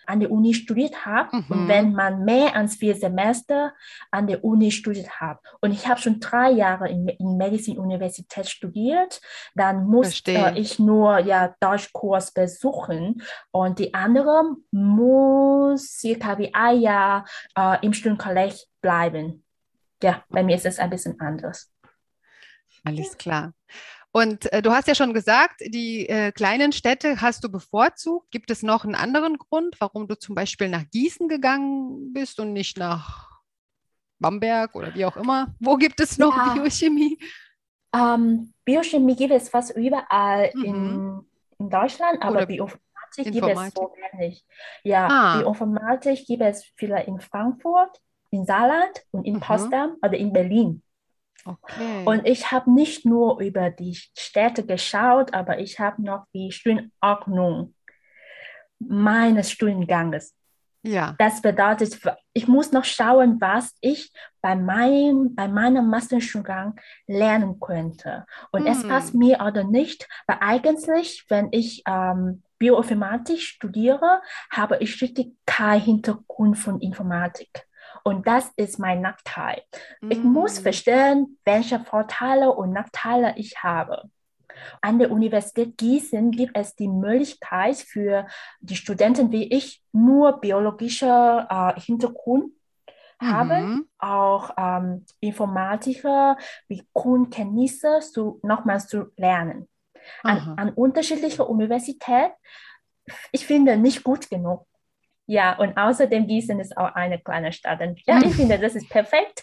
an 0.06 0.20
der 0.20 0.30
Uni 0.30 0.54
studiert 0.54 1.06
hat 1.06 1.32
Mhm. 1.32 1.44
und 1.48 1.68
wenn 1.68 1.92
man 1.92 2.24
mehr 2.24 2.54
als 2.56 2.76
vier 2.76 2.94
Semester 2.94 3.74
an 4.10 4.26
der 4.26 4.44
Uni 4.44 4.70
studiert 4.70 5.20
hat. 5.20 5.38
Und 5.60 5.72
ich 5.72 5.86
habe 5.86 6.00
schon 6.00 6.20
drei 6.20 6.50
Jahre 6.50 6.88
in, 6.88 7.08
in 7.08 7.36
Medizin-Universität 7.36 8.48
studiert, 8.48 9.20
dann 9.54 9.86
muss 9.86 10.22
äh, 10.26 10.58
ich 10.58 10.78
nur 10.78 11.18
ja 11.18 11.54
Deutschkurs 11.60 12.32
besuchen 12.32 13.22
und 13.50 13.78
die 13.78 13.94
andere 13.94 14.56
muss 14.70 15.98
circa 15.98 16.38
wie 16.38 16.52
ein 16.54 16.80
Jahr 16.80 17.24
äh, 17.56 17.78
im 17.84 17.92
Studienkolleg 17.92 18.54
bleiben. 18.80 19.44
Ja, 20.02 20.24
bei 20.28 20.42
mir 20.42 20.56
ist 20.56 20.66
es 20.66 20.78
ein 20.78 20.90
bisschen 20.90 21.20
anders. 21.20 21.70
Alles 22.84 23.16
klar. 23.16 23.52
Und 24.14 24.52
äh, 24.52 24.60
du 24.60 24.72
hast 24.72 24.88
ja 24.88 24.94
schon 24.94 25.14
gesagt, 25.14 25.60
die 25.66 26.06
äh, 26.08 26.32
kleinen 26.32 26.72
Städte 26.72 27.20
hast 27.22 27.44
du 27.44 27.48
bevorzugt. 27.50 28.30
Gibt 28.30 28.50
es 28.50 28.62
noch 28.62 28.84
einen 28.84 28.94
anderen 28.94 29.38
Grund, 29.38 29.76
warum 29.80 30.06
du 30.06 30.18
zum 30.18 30.34
Beispiel 30.34 30.68
nach 30.68 30.84
Gießen 30.90 31.28
gegangen 31.28 32.12
bist 32.12 32.38
und 32.38 32.52
nicht 32.52 32.76
nach 32.76 33.30
Bamberg 34.18 34.74
oder 34.76 34.94
wie 34.94 35.06
auch 35.06 35.16
immer? 35.16 35.54
Wo 35.60 35.76
gibt 35.76 35.98
es 36.00 36.18
noch 36.18 36.36
Ja. 36.36 36.52
Biochemie? 36.54 37.18
Ähm, 37.94 38.52
Biochemie 38.64 39.16
gibt 39.16 39.32
es 39.32 39.48
fast 39.48 39.74
überall 39.76 40.50
Mhm. 40.54 40.64
in, 40.64 41.26
in 41.58 41.70
Deutschland, 41.70 42.22
aber 42.22 42.36
Oder 42.36 42.46
Bioinformatik 42.46 43.32
gibt 43.32 43.46
es 43.48 43.74
so 43.74 43.92
wenig. 44.12 44.44
Ja, 44.84 45.08
Ah. 45.10 45.38
Bioinformatik 45.38 46.26
gibt 46.26 46.42
es 46.42 46.70
vielleicht 46.76 47.08
in 47.08 47.18
Frankfurt, 47.20 47.98
in 48.30 48.44
Saarland 48.46 49.02
und 49.10 49.24
in 49.26 49.34
Mhm. 49.34 49.40
Potsdam 49.40 49.96
oder 50.02 50.16
in 50.16 50.32
Berlin. 50.32 50.82
Okay. 51.44 52.04
Und 52.04 52.26
ich 52.26 52.50
habe 52.52 52.72
nicht 52.72 53.04
nur 53.04 53.40
über 53.40 53.70
die 53.70 53.94
Städte 53.94 54.64
geschaut, 54.64 55.34
aber 55.34 55.58
ich 55.58 55.80
habe 55.80 56.02
noch 56.02 56.26
die 56.34 56.52
Studienordnung 56.52 57.74
meines 58.78 59.50
Studienganges. 59.50 60.34
ja. 60.84 61.14
Das 61.18 61.40
bedeutet, 61.42 62.00
ich 62.32 62.48
muss 62.48 62.72
noch 62.72 62.84
schauen, 62.84 63.40
was 63.40 63.72
ich 63.80 64.12
bei 64.40 64.56
meinem, 64.56 65.34
bei 65.34 65.46
meinem 65.46 65.88
Masterstudiengang 65.88 66.74
lernen 67.06 67.60
könnte. 67.60 68.26
Und 68.50 68.66
es 68.66 68.82
Hm. 68.82 68.88
passt 68.88 69.14
mir 69.14 69.40
oder 69.40 69.62
nicht, 69.64 70.08
weil 70.26 70.38
eigentlich, 70.40 71.24
wenn 71.28 71.48
ich 71.52 71.82
ähm, 71.86 72.42
Bioinformatik 72.58 73.40
studiere, 73.40 74.22
habe 74.50 74.78
ich 74.78 75.00
richtig 75.02 75.36
keinen 75.46 75.82
Hintergrund 75.82 76.58
von 76.58 76.80
Informatik. 76.80 77.66
Und 78.04 78.26
das 78.26 78.50
ist 78.56 78.78
mein 78.78 79.00
Nachteil. 79.00 79.62
Ich 80.08 80.22
muss 80.22 80.60
Mm. 80.60 80.62
verstehen, 80.62 81.38
welche 81.44 81.80
Vorteile 81.80 82.50
und 82.52 82.72
Nachteile 82.72 83.34
ich 83.36 83.62
habe. 83.62 84.10
An 84.80 84.98
der 84.98 85.10
Universität 85.10 85.76
Gießen 85.78 86.30
gibt 86.30 86.56
es 86.56 86.74
die 86.76 86.88
Möglichkeit 86.88 87.76
für 87.76 88.26
die 88.60 88.76
Studenten 88.76 89.32
wie 89.32 89.44
ich, 89.52 89.82
nur 89.92 90.40
biologischer 90.40 91.74
äh, 91.76 91.80
Hintergrund 91.80 92.52
haben, 93.20 93.74
Mhm. 93.74 93.88
auch 93.98 94.50
ähm, 94.56 95.06
Informatiker 95.20 96.36
wie 96.68 96.84
Grundkenntnisse 96.92 98.00
zu, 98.00 98.40
nochmals 98.42 98.88
zu 98.88 99.06
lernen. 99.16 99.68
An, 100.24 100.54
an 100.56 100.70
unterschiedlichen 100.70 101.42
Universitäten, 101.42 102.32
ich 103.30 103.46
finde, 103.46 103.76
nicht 103.76 104.02
gut 104.02 104.28
genug. 104.28 104.66
Ja, 105.32 105.58
und 105.58 105.78
außerdem 105.78 106.26
Gießen 106.26 106.60
ist 106.60 106.76
auch 106.76 106.94
eine 106.94 107.18
kleine 107.18 107.54
Stadt. 107.54 107.80
Und 107.80 107.98
ja, 108.06 108.16
Mhm. 108.16 108.24
ich 108.24 108.34
finde, 108.34 108.58
das 108.58 108.74
ist 108.74 108.88
perfekt. 108.90 109.42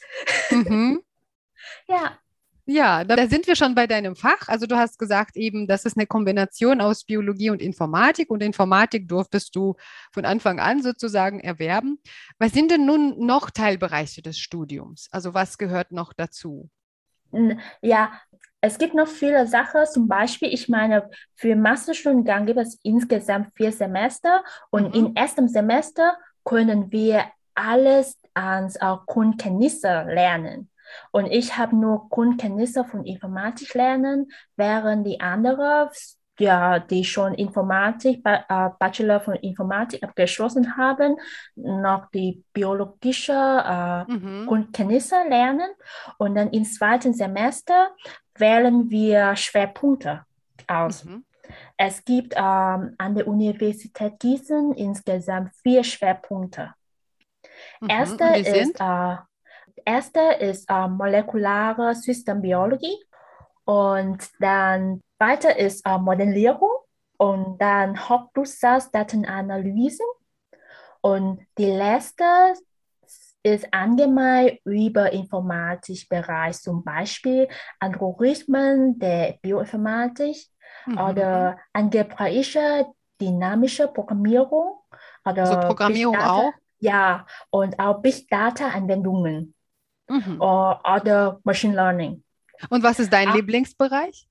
Mhm. 0.52 1.02
Ja, 1.88 2.18
Ja, 2.66 3.04
da 3.04 3.28
sind 3.28 3.48
wir 3.48 3.56
schon 3.56 3.74
bei 3.74 3.88
deinem 3.88 4.16
Fach. 4.16 4.48
Also 4.48 4.68
du 4.68 4.78
hast 4.78 5.00
gesagt 5.00 5.36
eben, 5.36 5.66
das 5.68 5.86
ist 5.86 5.98
eine 5.98 6.06
Kombination 6.06 6.80
aus 6.80 7.04
Biologie 7.04 7.50
und 7.50 7.62
Informatik 7.62 8.30
und 8.30 8.44
Informatik 8.44 9.08
durftest 9.08 9.56
du 9.56 9.76
von 10.14 10.26
Anfang 10.26 10.60
an 10.60 10.84
sozusagen 10.84 11.40
erwerben. 11.40 12.00
Was 12.38 12.52
sind 12.54 12.70
denn 12.70 12.86
nun 12.86 13.26
noch 13.26 13.50
Teilbereiche 13.50 14.22
des 14.22 14.38
Studiums? 14.38 15.08
Also 15.12 15.34
was 15.34 15.58
gehört 15.58 15.92
noch 15.92 16.14
dazu? 16.14 16.70
Ja, 17.82 18.12
es 18.62 18.78
gibt 18.78 18.94
noch 18.94 19.08
viele 19.08 19.48
Sachen. 19.48 19.86
Zum 19.86 20.08
Beispiel, 20.08 20.54
ich 20.54 20.68
meine, 20.68 21.10
für 21.36 21.56
Masterstudiengang 21.56 22.46
gibt 22.46 22.60
es 22.60 22.80
insgesamt 22.84 23.56
vier 23.56 23.72
Semester 23.72 24.44
und 24.70 24.90
Mhm. 24.90 24.94
im 24.94 25.16
ersten 25.16 25.48
Semester 25.48 26.18
können 26.44 26.92
wir 26.92 27.24
alles 27.56 28.18
ans 28.34 28.80
auch 28.82 29.06
Grundkenntnisse 29.06 30.06
lernen. 30.08 30.70
Und 31.12 31.28
ich 31.28 31.58
habe 31.58 31.76
nur 31.76 32.10
Grundkenntnisse 32.10 32.84
von 32.84 33.06
Informatik 33.06 33.74
lernen, 33.76 34.32
während 34.56 35.06
die 35.06 35.20
anderen, 35.22 35.90
ja, 36.40 36.80
die 36.80 37.04
schon 37.04 37.34
Informatik, 37.34 38.22
äh, 38.26 38.70
Bachelor 38.80 39.20
von 39.20 39.36
Informatik 39.36 40.04
abgeschlossen 40.04 40.78
haben, 40.78 41.18
noch 41.56 42.10
die 42.12 42.44
biologische 42.54 43.34
äh, 43.34 44.12
Mhm. 44.12 44.48
Grundkenntnisse 44.48 45.16
lernen 45.28 45.70
und 46.18 46.36
dann 46.36 46.50
im 46.52 46.66
zweiten 46.66 47.14
Semester 47.14 47.92
wählen 48.36 48.90
wir 48.90 49.36
Schwerpunkte 49.36 50.26
aus. 50.68 51.06
Mhm. 51.06 51.26
Es 51.78 52.04
gibt 52.06 52.34
ähm, 52.36 52.96
an 52.98 53.16
der 53.16 53.28
Universität 53.28 54.20
Gießen 54.20 54.74
insgesamt 54.74 55.54
vier 55.64 55.84
Schwerpunkte. 55.84 56.74
Mhm. 57.82 57.90
Erste 57.90 58.24
Und 58.24 58.36
die 58.36 58.40
ist, 58.42 58.80
äh, 58.80 59.16
erste 59.86 60.20
ist 60.40 60.70
äh, 60.70 60.88
molekulare 60.88 61.96
Systembiologie 61.96 62.98
und 63.66 64.30
dann 64.40 65.02
weiter 65.20 65.58
ist 65.58 65.86
äh, 65.86 65.98
Modellierung 65.98 66.70
und 67.18 67.58
dann 67.62 67.98
Hauptblutsatz-Datenanalysen 68.10 70.06
und 71.02 71.46
die 71.58 71.66
letzte 71.72 72.24
ist 73.44 73.68
allgemein 73.74 74.58
über 74.66 75.12
Informatikbereich, 75.14 76.58
zum 76.60 76.84
Beispiel 76.84 77.48
Algorithmen 77.80 79.00
der 79.00 79.38
Bioinformatik 79.42 80.36
Mhm. 80.86 80.98
oder 81.00 81.58
algebraische 81.74 82.86
dynamische 83.20 83.88
Programmierung 83.88 84.80
oder 85.26 85.42
Also 85.44 85.56
Programmierung 85.68 86.16
Data. 86.16 86.50
auch? 86.50 86.54
Ja, 86.80 87.26
und 87.50 87.78
auch 87.80 88.02
Big 88.02 88.30
Data 88.30 88.68
Anwendungen 88.70 89.54
Mhm. 90.10 90.42
oder, 90.42 90.82
oder 90.96 91.40
Machine 91.44 91.76
Learning. 91.76 92.24
Und 92.70 92.84
was 92.84 93.00
ist 93.00 93.12
dein 93.12 93.30
Ah. 93.30 93.34
Lieblingsbereich? 93.36 94.28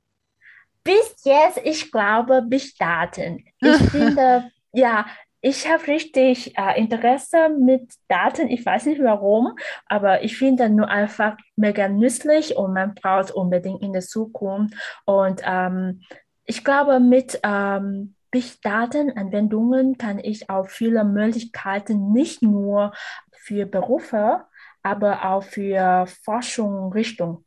Bis 0.88 1.22
jetzt, 1.22 1.60
ich 1.64 1.92
glaube, 1.92 2.40
Big 2.40 2.74
Daten. 2.78 3.44
Ich 3.60 3.76
finde, 3.90 4.50
ja, 4.72 5.04
ich 5.42 5.70
habe 5.70 5.86
richtig 5.86 6.56
äh, 6.56 6.80
Interesse 6.80 7.50
mit 7.50 7.92
Daten. 8.08 8.48
Ich 8.48 8.64
weiß 8.64 8.86
nicht 8.86 9.02
warum, 9.02 9.54
aber 9.84 10.24
ich 10.24 10.38
finde 10.38 10.70
nur 10.70 10.88
einfach 10.88 11.36
mega 11.56 11.88
nützlich 11.88 12.56
und 12.56 12.72
man 12.72 12.94
braucht 12.94 13.32
unbedingt 13.32 13.82
in 13.82 13.92
der 13.92 14.00
Zukunft. 14.00 14.74
Und 15.04 15.42
ähm, 15.44 16.00
ich 16.46 16.64
glaube, 16.64 17.00
mit 17.00 17.38
ähm, 17.42 18.14
Big 18.30 18.62
Daten-Anwendungen 18.62 19.98
kann 19.98 20.18
ich 20.18 20.48
auch 20.48 20.70
viele 20.70 21.04
Möglichkeiten 21.04 22.12
nicht 22.12 22.40
nur 22.40 22.94
für 23.32 23.66
Berufe, 23.66 24.46
aber 24.82 25.26
auch 25.26 25.42
für 25.42 26.06
Forschung 26.24 26.94
Richtung. 26.94 27.44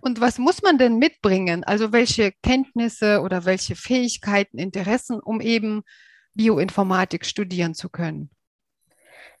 Und 0.00 0.20
was 0.20 0.38
muss 0.38 0.62
man 0.62 0.78
denn 0.78 0.98
mitbringen? 0.98 1.64
Also 1.64 1.92
welche 1.92 2.32
Kenntnisse 2.42 3.20
oder 3.20 3.44
welche 3.44 3.76
Fähigkeiten, 3.76 4.58
Interessen, 4.58 5.20
um 5.20 5.40
eben 5.40 5.82
Bioinformatik 6.34 7.26
studieren 7.26 7.74
zu 7.74 7.88
können? 7.88 8.30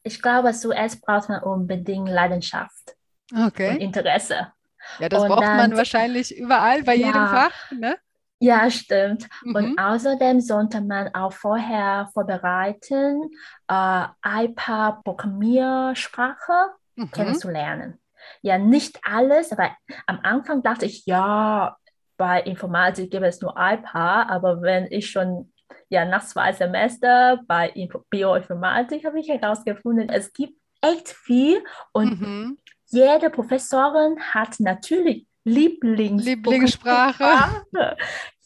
Ich 0.02 0.20
glaube, 0.20 0.52
zuerst 0.52 1.00
braucht 1.02 1.28
man 1.28 1.42
unbedingt 1.42 2.08
Leidenschaft 2.08 2.96
okay. 3.32 3.70
und 3.70 3.76
Interesse. 3.78 4.52
Ja, 4.98 5.08
das 5.08 5.22
und 5.22 5.28
braucht 5.28 5.42
dann, 5.42 5.56
man 5.56 5.76
wahrscheinlich 5.76 6.36
überall 6.36 6.82
bei 6.82 6.94
ja, 6.94 7.06
jedem 7.06 7.26
Fach, 7.26 7.70
ne? 7.70 7.96
Ja, 8.40 8.68
stimmt. 8.70 9.28
Mhm. 9.44 9.54
Und 9.54 9.78
außerdem 9.78 10.40
sollte 10.40 10.80
man 10.80 11.14
auch 11.14 11.32
vorher 11.32 12.10
vorbereiten, 12.12 13.30
äh, 13.68 14.06
ein 14.20 14.54
paar 14.56 15.00
Programmiersprache 15.04 16.72
mhm. 16.96 17.10
kennenzulernen. 17.12 18.01
Ja, 18.42 18.58
nicht 18.58 19.00
alles, 19.02 19.52
aber 19.52 19.70
am 20.06 20.20
Anfang 20.22 20.62
dachte 20.62 20.86
ich, 20.86 21.06
ja, 21.06 21.76
bei 22.16 22.42
Informatik 22.42 23.10
gibt 23.10 23.24
es 23.24 23.40
nur 23.40 23.56
ein 23.56 23.82
paar, 23.82 24.28
aber 24.30 24.62
wenn 24.62 24.86
ich 24.90 25.10
schon 25.10 25.52
ja, 25.88 26.04
nach 26.04 26.24
zwei 26.24 26.52
Semester 26.52 27.40
bei 27.46 27.72
Bioinformatik 28.10 29.04
habe 29.04 29.20
ich 29.20 29.28
herausgefunden, 29.28 30.08
es 30.08 30.32
gibt 30.32 30.54
echt 30.80 31.08
viel 31.08 31.62
und 31.92 32.20
mhm. 32.20 32.58
jede 32.86 33.30
Professorin 33.30 34.18
hat 34.20 34.58
natürlich 34.58 35.26
Lieblings 35.44 36.24
Lieblingssprache. 36.24 37.64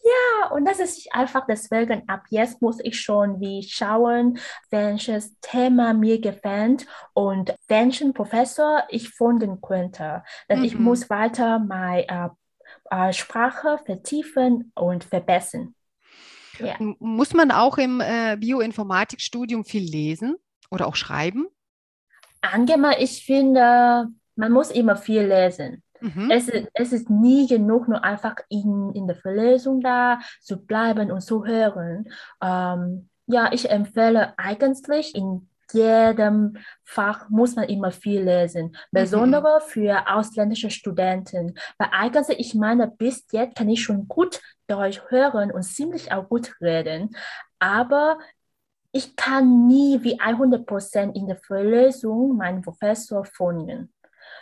Ja, 0.06 0.50
und 0.50 0.64
das 0.64 0.78
ist 0.78 1.12
einfach 1.12 1.46
deswegen, 1.48 2.08
ab 2.08 2.26
jetzt 2.30 2.62
muss 2.62 2.78
ich 2.80 3.00
schon 3.00 3.40
wie 3.40 3.64
schauen, 3.64 4.38
welches 4.70 5.36
Thema 5.40 5.94
mir 5.94 6.20
gefällt 6.20 6.86
und 7.12 7.52
welchen 7.66 8.14
Professor 8.14 8.84
ich 8.88 9.08
finden 9.08 9.60
könnte. 9.60 10.22
Denn 10.48 10.60
mhm. 10.60 10.64
ich 10.64 10.78
muss 10.78 11.10
weiter 11.10 11.58
meine 11.58 12.06
äh, 12.08 12.28
äh, 12.90 13.12
Sprache 13.12 13.80
vertiefen 13.84 14.70
und 14.76 15.02
verbessern. 15.02 15.74
Ja. 16.60 16.76
Muss 16.78 17.34
man 17.34 17.50
auch 17.50 17.76
im 17.76 18.00
äh, 18.00 18.36
Bioinformatikstudium 18.38 19.64
viel 19.64 19.82
lesen 19.82 20.36
oder 20.70 20.86
auch 20.86 20.94
schreiben? 20.96 21.48
Angemein, 22.40 22.96
ich 23.00 23.24
finde, 23.24 24.06
man 24.36 24.52
muss 24.52 24.70
immer 24.70 24.96
viel 24.96 25.22
lesen. 25.22 25.82
Mhm. 26.00 26.30
Es, 26.30 26.50
es 26.74 26.92
ist 26.92 27.10
nie 27.10 27.46
genug, 27.46 27.88
nur 27.88 28.02
einfach 28.04 28.36
in, 28.48 28.92
in 28.94 29.06
der 29.06 29.16
Verlesung 29.16 29.80
da 29.80 30.20
zu 30.40 30.64
bleiben 30.64 31.10
und 31.10 31.20
zu 31.20 31.44
hören. 31.44 32.08
Ähm, 32.42 33.08
ja, 33.26 33.52
ich 33.52 33.70
empfehle 33.70 34.34
eigentlich 34.38 35.14
in 35.14 35.48
jedem 35.72 36.58
Fach 36.84 37.28
muss 37.28 37.56
man 37.56 37.68
immer 37.68 37.90
viel 37.90 38.22
lesen, 38.22 38.76
besonders 38.92 39.66
mhm. 39.66 39.70
für 39.70 40.04
ausländische 40.08 40.70
Studenten. 40.70 41.58
Weil 41.78 41.88
eigentlich, 41.92 42.38
ich 42.38 42.54
meine, 42.54 42.88
bis 42.88 43.26
jetzt 43.32 43.56
kann 43.56 43.68
ich 43.68 43.82
schon 43.82 44.06
gut 44.06 44.40
Deutsch 44.68 45.02
hören 45.08 45.50
und 45.50 45.62
ziemlich 45.62 46.12
auch 46.12 46.28
gut 46.28 46.54
reden, 46.60 47.16
aber 47.58 48.18
ich 48.92 49.14
kann 49.16 49.66
nie 49.66 50.02
wie 50.02 50.18
100 50.18 50.64
Prozent 50.64 51.16
in 51.16 51.26
der 51.26 51.36
Vorlesung 51.36 52.36
meinen 52.36 52.62
Professor 52.62 53.24
folgen. 53.24 53.92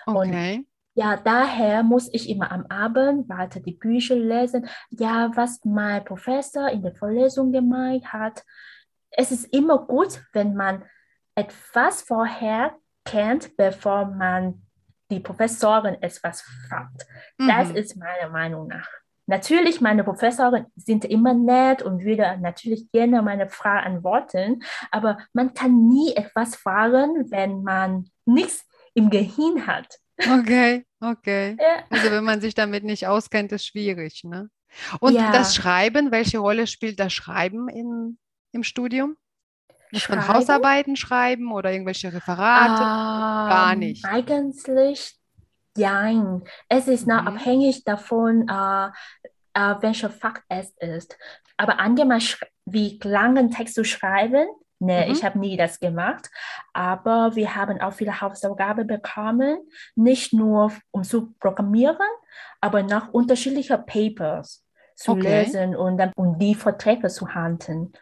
Okay. 0.07 0.59
Und 0.59 0.67
ja, 0.95 1.17
daher 1.17 1.83
muss 1.83 2.09
ich 2.13 2.29
immer 2.29 2.53
am 2.53 2.67
Abend 2.67 3.29
weiter 3.29 3.61
die 3.61 3.73
Bücher 3.75 4.15
lesen. 4.15 4.69
Ja, 4.91 5.31
was 5.35 5.61
mein 5.65 6.05
Professor 6.05 6.69
in 6.71 6.83
der 6.83 6.95
Vorlesung 6.95 7.51
gemeint 7.53 8.13
hat. 8.13 8.45
Es 9.11 9.33
ist 9.33 9.53
immer 9.53 9.79
gut, 9.79 10.23
wenn 10.33 10.55
man 10.55 10.85
etwas 11.35 12.03
vorher 12.03 12.77
kennt, 13.05 13.57
bevor 13.57 14.07
man 14.07 14.63
die 15.11 15.21
Professorin 15.21 16.01
etwas 16.01 16.43
fragt. 16.43 17.07
Mhm. 17.39 17.49
Das 17.49 17.71
ist 17.71 17.97
meiner 17.97 18.31
Meinung 18.31 18.69
nach. 18.69 18.89
Natürlich, 19.27 19.81
meine 19.81 20.05
Professoren 20.05 20.67
sind 20.77 21.05
immer 21.07 21.33
nett 21.35 21.83
und 21.83 22.05
würde 22.05 22.39
natürlich 22.41 22.91
gerne 22.93 23.23
meine 23.23 23.49
Frage 23.49 23.87
antworten, 23.87 24.63
aber 24.91 25.19
man 25.33 25.55
kann 25.55 25.89
nie 25.89 26.15
etwas 26.15 26.57
fragen, 26.57 27.31
wenn 27.31 27.63
man 27.63 28.11
nichts 28.27 28.67
im 28.93 29.09
Gehirn 29.09 29.67
hat. 29.67 29.99
Okay, 30.19 30.85
okay. 31.01 31.57
Ja. 31.61 31.85
Also 31.91 32.11
wenn 32.11 32.25
man 32.25 32.41
sich 32.41 32.55
damit 32.55 32.85
nicht 32.85 33.07
auskennt, 33.07 33.53
ist 33.53 33.67
schwierig, 33.67 34.23
ne? 34.25 34.51
Und 35.01 35.15
ja. 35.15 35.31
das 35.33 35.55
Schreiben, 35.55 36.11
welche 36.11 36.39
Rolle 36.39 36.67
spielt 36.67 36.99
das 36.99 37.13
Schreiben 37.13 37.69
in, 37.69 38.19
im 38.53 38.65
Studium? 38.65 39.17
Muss 39.93 40.09
man 40.09 40.27
Hausarbeiten 40.27 40.97
schreiben 40.97 41.53
oder 41.53 41.71
irgendwelche 41.71 42.13
Referate? 42.13 42.83
Ähm, 42.83 43.49
Gar 43.49 43.77
nicht. 43.77 44.05
Eigentlich 44.05 45.17
nein. 45.77 46.43
Es 46.69 46.89
ist 46.89 47.07
noch 47.07 47.23
mhm. 47.23 47.29
abhängig 47.29 47.85
davon, 47.85 48.49
äh, 48.49 48.89
äh, 49.55 49.75
welcher 49.81 50.11
Fach 50.11 50.41
es 50.49 50.73
ist. 50.79 51.17
Aber 51.57 51.81
allgemein, 51.81 52.23
wie 52.65 52.99
langen 53.03 53.51
Text 53.51 53.75
zu 53.75 53.85
schreiben, 53.85 54.47
Nee, 54.85 55.07
mhm. 55.07 55.13
ich 55.13 55.25
habe 55.25 55.39
nie 55.39 55.57
das 55.57 55.81
gemacht. 55.81 56.31
Aber 56.73 57.35
wir 57.35 57.55
haben 57.55 57.81
auch 57.81 57.93
viele 57.93 58.21
Hausaufgaben 58.21 58.87
bekommen, 58.87 59.59
nicht 59.95 60.33
nur 60.33 60.73
um 60.91 61.05
zu 61.05 61.33
programmieren, 61.41 61.97
aber 62.61 62.83
nach 62.83 63.09
unterschiedlichen 63.13 63.85
Papers 63.87 64.65
zu 64.95 65.13
okay. 65.13 65.43
lesen 65.45 65.75
und, 65.75 65.99
dann, 65.99 66.13
und 66.15 66.39
die 66.39 66.55
Vorträge 66.55 67.09
zu 67.09 67.35
halten. 67.35 67.93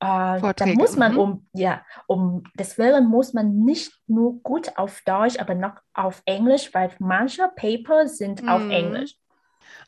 Äh, 0.00 0.52
da 0.54 0.66
muss 0.66 0.96
man 0.96 1.12
mhm. 1.12 1.18
um, 1.18 1.48
ja, 1.52 1.82
um, 2.06 2.42
deswegen 2.58 3.06
muss 3.06 3.34
man 3.34 3.58
nicht 3.60 3.92
nur 4.08 4.42
gut 4.42 4.76
auf 4.76 5.00
Deutsch, 5.06 5.38
aber 5.38 5.54
noch 5.54 5.76
auf 5.94 6.22
Englisch, 6.24 6.74
weil 6.74 6.90
manche 6.98 7.48
Papers 7.54 8.18
sind 8.18 8.42
mhm. 8.42 8.48
auf 8.48 8.68
Englisch. 8.68 9.14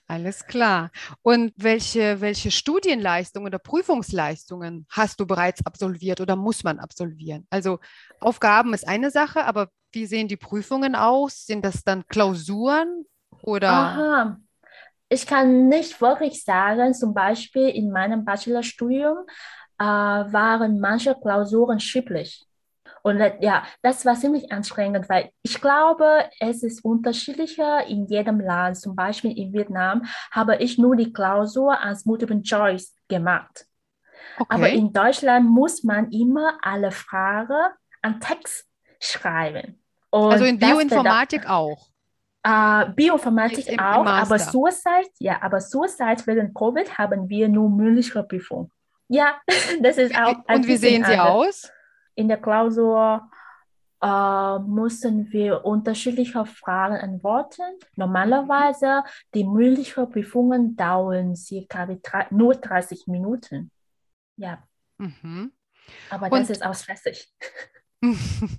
Alles 0.06 0.46
klar. 0.46 0.90
Und 1.22 1.52
welche, 1.56 2.20
welche 2.20 2.50
Studienleistungen 2.50 3.46
oder 3.46 3.58
Prüfungsleistungen 3.58 4.86
hast 4.90 5.20
du 5.20 5.26
bereits 5.26 5.64
absolviert 5.64 6.20
oder 6.20 6.36
muss 6.36 6.62
man 6.62 6.78
absolvieren? 6.78 7.46
Also 7.50 7.78
Aufgaben 8.20 8.74
ist 8.74 8.86
eine 8.86 9.10
Sache, 9.10 9.44
aber 9.44 9.68
wie 9.92 10.06
sehen 10.06 10.28
die 10.28 10.36
Prüfungen 10.36 10.94
aus? 10.94 11.46
Sind 11.46 11.64
das 11.64 11.84
dann 11.84 12.06
Klausuren 12.08 13.04
oder? 13.42 13.70
Aha. 13.70 14.36
Ich 15.08 15.26
kann 15.26 15.68
nicht 15.68 16.00
wirklich 16.00 16.42
sagen, 16.42 16.92
zum 16.94 17.14
Beispiel 17.14 17.68
in 17.68 17.90
meinem 17.90 18.24
Bachelorstudium 18.24 19.18
äh, 19.78 19.84
waren 19.84 20.80
manche 20.80 21.14
Klausuren 21.14 21.78
schriftlich. 21.78 22.44
Und 23.06 23.20
ja, 23.40 23.64
das 23.82 24.06
war 24.06 24.14
ziemlich 24.14 24.50
anstrengend, 24.50 25.10
weil 25.10 25.28
ich 25.42 25.60
glaube, 25.60 26.24
es 26.40 26.62
ist 26.62 26.82
unterschiedlicher 26.82 27.86
in 27.86 28.06
jedem 28.06 28.40
Land. 28.40 28.78
Zum 28.78 28.96
Beispiel 28.96 29.36
in 29.38 29.52
Vietnam 29.52 30.06
habe 30.30 30.56
ich 30.56 30.78
nur 30.78 30.96
die 30.96 31.12
Klausur 31.12 31.78
als 31.78 32.06
Multiple 32.06 32.40
Choice 32.40 32.94
gemacht. 33.06 33.66
Okay. 34.38 34.54
Aber 34.54 34.70
in 34.70 34.90
Deutschland 34.90 35.50
muss 35.50 35.84
man 35.84 36.10
immer 36.12 36.56
alle 36.62 36.90
Fragen 36.90 37.74
an 38.00 38.20
Text 38.20 38.66
schreiben. 38.98 39.82
Und 40.08 40.32
also 40.32 40.46
in 40.46 40.58
Bioinformatik 40.58 41.46
auch. 41.46 41.90
Uh, 42.46 42.90
Bioinformatik 42.94 43.68
Im, 43.68 43.80
auch, 43.80 44.00
im 44.00 44.06
aber 44.06 44.38
Suicide, 44.38 45.10
ja, 45.18 45.42
aber 45.42 45.60
Suicide 45.60 46.26
wegen 46.26 46.54
Covid 46.54 46.96
haben 46.96 47.28
wir 47.28 47.50
nur 47.50 47.68
mündliche 47.68 48.22
Prüfung. 48.22 48.70
Ja, 49.08 49.34
das 49.82 49.98
ist 49.98 50.16
auch. 50.16 50.36
Und 50.48 50.66
wie 50.66 50.76
sehen 50.78 51.04
sie 51.04 51.18
aus? 51.18 51.70
In 52.14 52.28
der 52.28 52.40
Klausur 52.40 53.30
äh, 54.00 54.58
mussten 54.58 55.32
wir 55.32 55.64
unterschiedliche 55.64 56.44
Fragen 56.46 56.96
antworten. 56.96 57.78
Normalerweise 57.96 59.02
die 59.34 59.44
mündlichen 59.44 60.10
Prüfungen 60.10 60.76
dauern 60.76 61.34
circa 61.36 61.88
nur 62.30 62.54
30 62.54 63.06
Minuten. 63.06 63.70
Ja. 64.36 64.62
Mhm. 64.98 65.52
Aber 66.10 66.26
Und 66.26 66.40
das 66.40 66.50
ist 66.50 66.64
auch 66.64 66.74
stressig. 66.74 67.32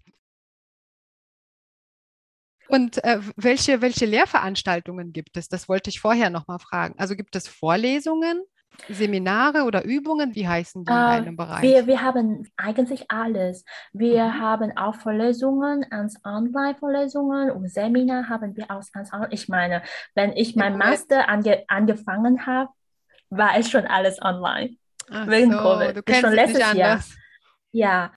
Und 2.67 3.03
äh, 3.03 3.19
welche, 3.35 3.81
welche 3.81 4.05
Lehrveranstaltungen 4.05 5.13
gibt 5.13 5.37
es? 5.37 5.47
Das 5.47 5.69
wollte 5.69 5.91
ich 5.91 5.99
vorher 5.99 6.31
noch 6.31 6.47
mal 6.47 6.57
fragen. 6.57 6.95
Also 6.97 7.15
gibt 7.15 7.35
es 7.35 7.47
Vorlesungen? 7.47 8.43
Seminare 8.89 9.63
oder 9.63 9.83
Übungen? 9.83 10.35
Wie 10.35 10.47
heißen 10.47 10.85
die 10.85 10.91
in 10.91 10.97
deinem 10.97 11.33
äh, 11.33 11.37
Bereich? 11.37 11.61
Wir, 11.61 11.87
wir 11.87 12.01
haben 12.01 12.47
eigentlich 12.57 13.09
alles. 13.09 13.63
Wir 13.93 14.25
mhm. 14.25 14.39
haben 14.39 14.77
auch 14.77 14.95
Vorlesungen, 14.95 15.85
als 15.91 16.19
Online-Vorlesungen 16.23 17.51
und 17.51 17.69
Seminar 17.69 18.29
haben 18.29 18.55
wir 18.55 18.65
auch 18.69 18.83
als 18.93 19.13
Online. 19.13 19.33
Ich 19.33 19.47
meine, 19.47 19.81
wenn 20.13 20.33
ich 20.33 20.55
mein 20.55 20.77
Master 20.77 21.29
ange 21.29 21.63
angefangen 21.67 22.45
habe, 22.45 22.69
war 23.29 23.57
es 23.57 23.69
schon 23.69 23.85
alles 23.85 24.21
online. 24.21 24.77
Ach 25.09 25.27
wegen 25.27 25.51
so, 25.51 25.57
Covid. 25.57 25.97
Du 25.97 26.03
kennst 26.03 26.21
schon 26.21 26.33
letztes 26.33 26.67
nicht 26.67 26.75
Jahr. 26.75 27.03
Ja. 27.71 28.11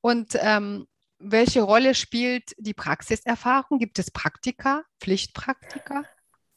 Und 0.00 0.38
ähm, 0.40 0.86
welche 1.18 1.62
Rolle 1.62 1.94
spielt 1.94 2.54
die 2.58 2.74
Praxiserfahrung? 2.74 3.78
Gibt 3.78 3.98
es 3.98 4.10
Praktika, 4.10 4.82
Pflichtpraktika? 5.00 6.04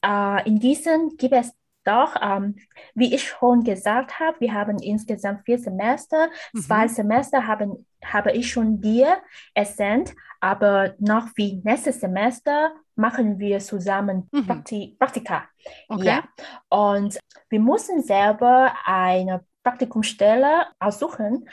Uh, 0.06 0.40
in 0.46 0.60
diesen 0.60 1.18
gibt 1.18 1.34
es 1.34 1.54
doch, 1.88 2.16
ähm, 2.22 2.56
wie 2.94 3.16
ich 3.16 3.30
schon 3.30 3.64
gesagt 3.64 4.20
habe, 4.20 4.40
wir 4.40 4.54
haben 4.54 4.78
insgesamt 4.80 5.46
vier 5.46 5.58
Semester. 5.58 6.30
Mhm. 6.54 6.60
Zwei 6.60 6.88
Semester 6.88 7.48
haben, 7.48 7.86
habe 8.04 8.32
ich 8.34 8.52
schon 8.52 8.82
dir 8.82 9.18
ersendet, 9.54 10.14
aber 10.40 10.94
noch 11.00 11.28
wie 11.36 11.62
nächstes 11.64 12.00
Semester 12.00 12.74
machen 12.96 13.40
wir 13.40 13.60
zusammen 13.60 14.28
mhm. 14.32 14.46
Prakti 14.46 14.96
Praktika. 15.00 15.46
Okay. 15.88 16.06
Ja. 16.06 16.24
Und 16.70 17.18
wir 17.50 17.60
müssen 17.60 18.04
selber 18.04 18.74
eine 18.86 19.46
Praktikumsstelle 19.64 20.68
aussuchen. 20.80 21.48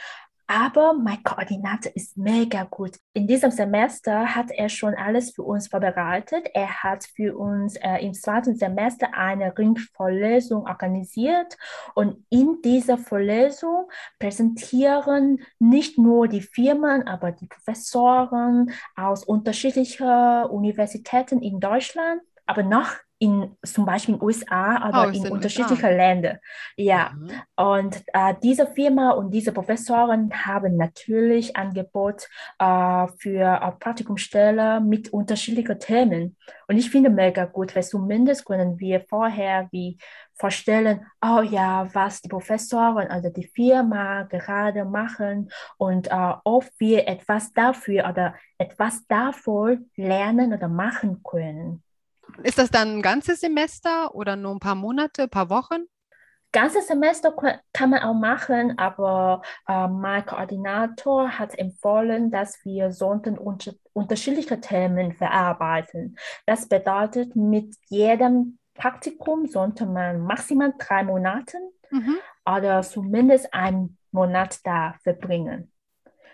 Aber 0.46 0.92
mein 0.92 1.22
Koordinator 1.22 1.90
ist 1.94 2.18
mega 2.18 2.64
gut. 2.64 2.98
In 3.14 3.26
diesem 3.26 3.50
Semester 3.50 4.34
hat 4.34 4.50
er 4.50 4.68
schon 4.68 4.94
alles 4.94 5.32
für 5.32 5.42
uns 5.42 5.68
vorbereitet. 5.68 6.48
Er 6.52 6.82
hat 6.82 7.04
für 7.04 7.36
uns 7.38 7.76
äh, 7.76 8.04
im 8.04 8.12
zweiten 8.12 8.54
Semester 8.54 9.14
eine 9.14 9.56
Ringvorlesung 9.56 10.66
organisiert. 10.66 11.56
Und 11.94 12.26
in 12.28 12.58
dieser 12.62 12.98
Vorlesung 12.98 13.88
präsentieren 14.18 15.40
nicht 15.58 15.98
nur 15.98 16.28
die 16.28 16.42
Firmen, 16.42 17.08
aber 17.08 17.32
die 17.32 17.46
Professoren 17.46 18.70
aus 18.96 19.24
unterschiedlichen 19.24 20.44
Universitäten 20.50 21.40
in 21.40 21.58
Deutschland, 21.58 22.20
aber 22.46 22.62
noch 22.62 22.88
in 23.18 23.56
zum 23.64 23.86
Beispiel 23.86 24.14
in 24.14 24.20
den 24.20 24.26
USA 24.26 24.88
oder 24.88 25.06
oh, 25.06 25.10
in 25.10 25.30
unterschiedlichen 25.30 25.96
Ländern. 25.96 26.38
Ja, 26.76 27.12
mhm. 27.14 27.30
und 27.56 28.02
äh, 28.12 28.34
diese 28.42 28.66
Firma 28.66 29.12
und 29.12 29.30
diese 29.30 29.52
Professoren 29.52 30.30
haben 30.44 30.76
natürlich 30.76 31.56
Angebot 31.56 32.28
äh, 32.58 33.06
für 33.18 33.60
äh, 33.62 33.72
Praktikumsstelle 33.78 34.80
mit 34.80 35.12
unterschiedlichen 35.12 35.78
Themen. 35.78 36.36
Und 36.66 36.76
ich 36.76 36.90
finde 36.90 37.08
mega 37.08 37.44
gut, 37.44 37.74
weil 37.76 37.84
zumindest 37.84 38.44
können 38.44 38.78
wir 38.80 39.00
vorher 39.08 39.68
wie 39.70 39.96
vorstellen, 40.34 41.06
oh 41.24 41.42
ja, 41.42 41.88
was 41.94 42.20
die 42.20 42.28
Professoren 42.28 43.06
oder 43.06 43.30
die 43.30 43.46
Firma 43.46 44.24
gerade 44.24 44.84
machen 44.84 45.50
und 45.78 46.08
äh, 46.08 46.34
ob 46.42 46.68
wir 46.78 47.06
etwas 47.06 47.52
dafür 47.52 48.08
oder 48.08 48.34
etwas 48.58 49.06
davon 49.06 49.88
lernen 49.96 50.52
oder 50.52 50.68
machen 50.68 51.22
können. 51.22 51.83
Ist 52.42 52.58
das 52.58 52.70
dann 52.70 52.96
ein 52.96 53.02
ganzes 53.02 53.40
Semester 53.40 54.14
oder 54.14 54.36
nur 54.36 54.54
ein 54.54 54.60
paar 54.60 54.74
Monate, 54.74 55.24
ein 55.24 55.30
paar 55.30 55.50
Wochen? 55.50 55.84
Ganzes 56.52 56.86
Semester 56.86 57.34
kann 57.72 57.90
man 57.90 58.02
auch 58.04 58.14
machen, 58.14 58.78
aber 58.78 59.42
äh, 59.66 59.88
mein 59.88 60.24
Koordinator 60.24 61.28
hat 61.36 61.58
empfohlen, 61.58 62.30
dass 62.30 62.64
wir 62.64 62.92
sollten 62.92 63.36
unter, 63.36 63.72
unterschiedliche 63.92 64.60
Themen 64.60 65.12
verarbeiten. 65.14 66.16
Das 66.46 66.68
bedeutet, 66.68 67.34
mit 67.34 67.74
jedem 67.88 68.58
Praktikum 68.74 69.48
sollte 69.48 69.84
man 69.84 70.20
maximal 70.20 70.72
drei 70.78 71.02
Monate 71.02 71.58
mhm. 71.90 72.18
oder 72.46 72.82
zumindest 72.82 73.52
einen 73.52 73.98
Monat 74.12 74.60
da 74.64 74.94
verbringen. 75.02 75.72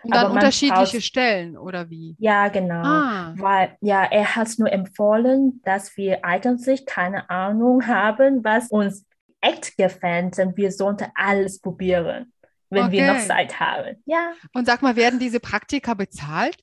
Und 0.03 0.13
dann 0.13 0.31
unterschiedliche 0.31 1.01
Stellen 1.01 1.57
oder 1.57 1.89
wie? 1.89 2.15
Ja, 2.19 2.47
genau. 2.47 2.83
Ah. 2.83 3.33
Weil 3.37 3.77
ja, 3.81 4.03
er 4.03 4.35
hat 4.35 4.49
nur 4.57 4.71
empfohlen, 4.71 5.61
dass 5.63 5.95
wir 5.97 6.25
eigentlich 6.25 6.85
keine 6.85 7.29
Ahnung 7.29 7.85
haben, 7.85 8.43
was 8.43 8.69
uns 8.69 9.05
echt 9.41 9.77
gefällt 9.77 10.39
und 10.39 10.55
wir 10.57 10.71
sollten 10.71 11.07
alles 11.15 11.59
probieren, 11.59 12.31
wenn 12.69 12.85
okay. 12.85 12.91
wir 12.93 13.13
noch 13.13 13.19
Zeit 13.19 13.59
haben. 13.59 14.01
Ja. 14.05 14.33
Und 14.53 14.65
sag 14.65 14.81
mal, 14.81 14.95
werden 14.95 15.19
diese 15.19 15.39
Praktika 15.39 15.93
bezahlt? 15.93 16.57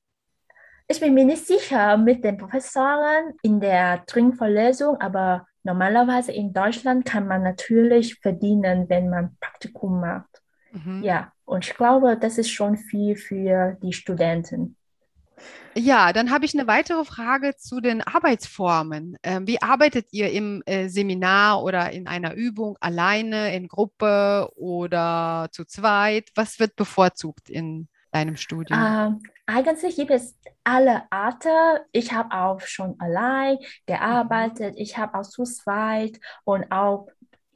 Ich 0.89 1.01
bin 1.01 1.13
mir 1.13 1.27
nicht 1.27 1.47
sicher 1.47 1.99
mit 1.99 2.25
den 2.25 2.39
Professoren 2.39 3.35
in 3.43 3.61
der 3.61 4.07
Trinkvorlesung, 4.07 4.99
aber 5.01 5.47
normalerweise 5.63 6.33
in 6.33 6.55
Deutschland 6.55 7.05
kann 7.05 7.27
man 7.27 7.43
natürlich 7.43 8.15
verdienen, 8.21 8.89
wenn 8.89 9.11
man 9.11 9.37
Praktikum 9.39 10.01
macht. 10.01 10.41
Mhm. 10.73 11.03
Ja, 11.03 11.33
und 11.45 11.67
ich 11.67 11.75
glaube, 11.75 12.17
das 12.17 12.39
ist 12.39 12.51
schon 12.51 12.77
viel 12.77 13.17
für 13.17 13.77
die 13.83 13.93
Studenten. 13.93 14.77
Ja, 15.75 16.13
dann 16.13 16.31
habe 16.31 16.45
ich 16.45 16.55
eine 16.55 16.67
weitere 16.67 17.05
Frage 17.05 17.55
zu 17.57 17.81
den 17.81 18.03
Arbeitsformen. 18.03 19.17
Ähm, 19.23 19.47
wie 19.47 19.63
arbeitet 19.63 20.07
ihr 20.11 20.33
im 20.33 20.63
äh, 20.67 20.89
Seminar 20.89 21.63
oder 21.63 21.93
in 21.93 22.09
einer 22.09 22.35
Übung 22.35 22.77
alleine, 22.81 23.55
in 23.55 23.69
Gruppe 23.69 24.51
oder 24.57 25.49
zu 25.53 25.65
zweit? 25.65 26.31
Was 26.35 26.59
wird 26.59 26.75
bevorzugt 26.75 27.49
in 27.49 27.89
deinem 28.11 28.37
Studium? 28.37 28.79
Ähm, 28.81 29.23
eigentlich 29.47 29.97
gibt 29.97 30.11
es 30.11 30.37
alle 30.65 31.03
Arten. 31.11 31.79
Ich 31.93 32.13
habe 32.13 32.35
auch 32.35 32.61
schon 32.61 32.99
allein 32.99 33.55
mhm. 33.55 33.65
gearbeitet, 33.87 34.75
ich 34.77 34.99
habe 34.99 35.19
auch 35.19 35.27
zu 35.27 35.45
zweit 35.45 36.19
und 36.45 36.71
auch 36.73 37.09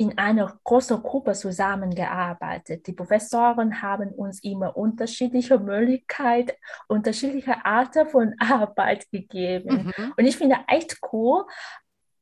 in 0.02 0.18
einer 0.18 0.58
großen 0.64 1.00
Gruppe 1.00 1.32
zusammengearbeitet. 1.32 2.84
Die 2.88 2.92
Professoren 2.92 3.80
haben 3.80 4.10
uns 4.10 4.42
immer 4.42 4.76
unterschiedliche 4.76 5.60
Möglichkeiten, 5.60 6.50
unterschiedliche 6.88 7.64
Arten 7.64 8.08
von 8.08 8.34
Arbeit 8.40 9.08
gegeben. 9.12 9.92
Mhm. 9.96 10.14
Und 10.16 10.24
ich 10.24 10.36
finde 10.36 10.56
echt 10.66 10.98
cool. 11.12 11.44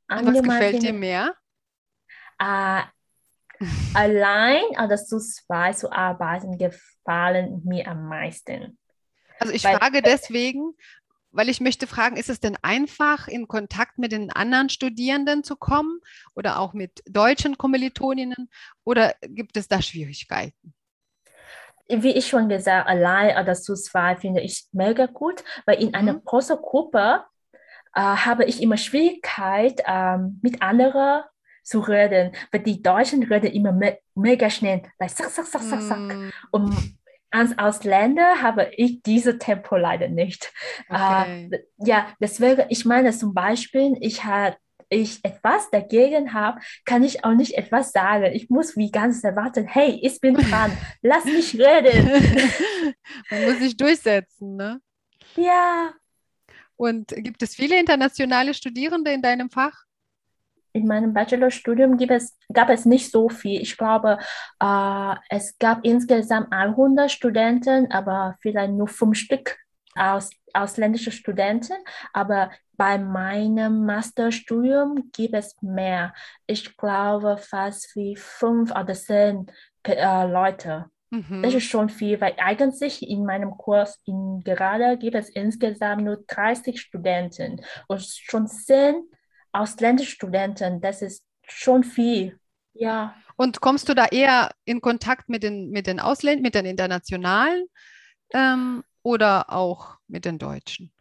Was 0.09 0.43
gefällt 0.43 0.83
dir 0.83 0.93
mehr? 0.93 1.35
Äh, 2.39 2.83
allein 3.95 4.65
oder 4.83 4.97
zu 4.99 5.19
zweit 5.19 5.79
zu 5.79 5.91
arbeiten 5.91 6.59
gefallen 6.59 7.63
mir 7.65 7.89
am 7.89 8.09
meisten. 8.09 8.79
Also 9.39 9.55
ich 9.55 9.65
Weil, 9.65 9.79
frage 9.79 10.03
deswegen, 10.03 10.75
weil 11.33 11.49
ich 11.49 11.61
möchte 11.61 11.87
fragen, 11.87 12.17
ist 12.17 12.31
es 12.31 12.41
denn 12.41 12.57
einfach, 12.63 13.29
in 13.29 13.49
Kontakt 13.49 13.99
mit 13.99 14.13
den 14.13 14.31
anderen 14.31 14.69
Studierenden 14.69 15.45
zu 15.45 15.57
kommen 15.57 16.01
oder 16.35 16.59
auch 16.59 16.73
mit 16.73 17.03
deutschen 17.09 17.59
Kommilitoninnen 17.59 18.49
oder 18.85 19.15
gibt 19.23 19.57
es 19.57 19.69
da 19.69 19.81
Schwierigkeiten? 19.81 20.75
Wie 21.89 22.13
ich 22.13 22.29
schon 22.29 22.49
gesagt, 22.49 22.89
allein 22.89 23.37
oder 23.37 23.55
zu 23.55 23.75
zweit 23.75 24.21
finde 24.21 24.41
ich 24.41 24.67
mega 24.73 25.07
gut, 25.07 25.43
weil 25.67 25.83
in 25.83 25.95
einer 25.95 26.15
mhm. 26.15 26.25
großen 26.25 26.57
Gruppe 26.57 27.25
äh, 27.95 28.01
habe 28.01 28.45
ich 28.45 28.63
immer 28.63 28.77
Schwierigkeit, 28.77 29.83
äh, 29.85 30.19
mit 30.43 30.63
anderen 30.63 31.25
zu 31.63 31.81
reden, 31.81 32.33
weil 32.53 32.63
die 32.63 32.83
Deutschen 32.83 33.23
reden 33.23 33.53
immer 33.53 33.73
me 33.73 33.99
mega 34.15 34.51
schnell, 34.51 34.83
like, 34.99 35.11
zack, 35.11 35.31
zack, 35.31 35.47
zack, 35.47 35.63
zack, 35.63 35.83
zack. 35.83 35.99
Mm. 35.99 36.31
Und 36.51 36.99
als 37.31 37.59
Ausländer 37.59 38.43
habe 38.43 38.71
ich 38.77 39.03
diese 39.03 39.39
Tempo 39.39 39.77
leider 39.77 40.09
nicht. 40.09 40.53
Okay. 40.89 41.51
Uh, 41.53 41.87
ja, 41.87 42.09
deswegen, 42.21 42.65
ich 42.69 42.85
meine 42.85 43.13
zum 43.13 43.35
Beispiel, 43.35 43.97
ich 44.01 44.25
habe 44.25 44.57
ich 44.93 45.25
etwas 45.25 45.71
dagegen 45.71 46.35
habe, 46.35 46.61
kann 46.85 47.05
ich 47.05 47.25
auch 47.25 47.35
nicht 47.35 47.55
etwas 47.55 47.93
sagen. 47.93 48.33
Ich 48.35 48.51
muss 48.51 48.77
wie 48.77 48.91
ganz 48.91 49.23
erwarten, 49.23 49.67
hey, 49.67 49.99
ich 50.03 50.21
bin 50.21 50.35
dran, 50.51 50.77
lass 51.01 51.25
mich 51.25 51.55
reden. 51.55 52.11
Man 53.31 53.45
muss 53.45 53.59
sich 53.61 53.77
durchsetzen, 53.77 54.57
ne? 54.57 54.81
Ja. 55.37 55.93
Und 56.77 57.09
gibt 57.09 57.43
es 57.43 57.55
viele 57.55 57.79
internationale 57.79 58.53
Studierende 58.53 59.13
in 59.13 59.23
deinem 59.23 59.51
Fach? 59.51 59.85
In 60.73 60.87
meinem 60.87 61.13
Bachelorstudium 61.13 61.97
gibt 61.97 62.13
es, 62.13 62.37
gab 62.53 62.71
es 62.71 62.85
nicht 62.85 63.11
so 63.11 63.29
viel. 63.29 63.61
Ich 63.61 63.77
glaube, 63.77 64.19
äh, 64.63 65.15
es 65.29 65.59
gab 65.59 65.85
insgesamt 65.85 66.53
100 66.53 67.11
Studenten, 67.11 67.91
aber 67.91 68.37
vielleicht 68.41 68.73
nur 68.73 68.89
fünf 68.89 69.17
Stück 69.19 69.59
aus, 69.95 70.31
ausländische 70.53 71.13
Studenten. 71.13 71.77
Aber 72.13 72.51
bei 72.77 72.99
meinem 72.99 73.85
Masterstudium 73.85 75.11
gibt 75.13 75.35
es 75.35 75.55
mehr. 75.61 76.15
Ich 76.47 76.77
glaube 76.77 77.37
fast 77.37 77.95
wie 77.95 78.17
fünf 78.17 78.71
oder 78.71 78.95
zehn 78.95 79.47
äh, 79.87 80.27
Leute. 80.27 80.87
Mhm. 81.11 81.43
Das 81.43 81.55
ist 81.55 81.65
schon 81.65 81.89
viel, 81.89 82.21
weil 82.21 82.35
eigentlich 82.39 83.03
in 83.07 83.25
meinem 83.25 83.51
Kurs 83.57 84.01
in 84.07 84.41
gerade 84.45 84.97
gibt 84.97 85.17
es 85.17 85.29
insgesamt 85.29 86.05
nur 86.05 86.25
30 86.29 86.81
Studenten 86.81 87.61
und 87.89 88.01
schon 88.01 88.47
zehn 88.47 89.05
ausländische 89.53 90.13
Studenten, 90.13 90.81
das 90.81 91.03
ist 91.03 91.25
schon 91.43 91.85
viel. 91.85 92.39
Ja. 92.73 93.15
Und 93.37 93.61
kommst 93.61 93.89
du 93.89 93.95
da 93.95 94.07
eher 94.07 94.51
in 94.65 94.81
Kontakt 94.81 95.29
mit 95.29 95.43
den, 95.43 95.71
mit 95.71 95.87
den 95.87 96.01
Ausländern, 96.01 96.43
mit 96.43 96.55
den 96.55 96.67
Internationalen 96.67 97.65
ähm, 98.33 98.85
oder 99.03 99.51
auch 99.51 99.97
mit 100.09 100.25
den 100.25 100.39
Deutschen? 100.39 100.93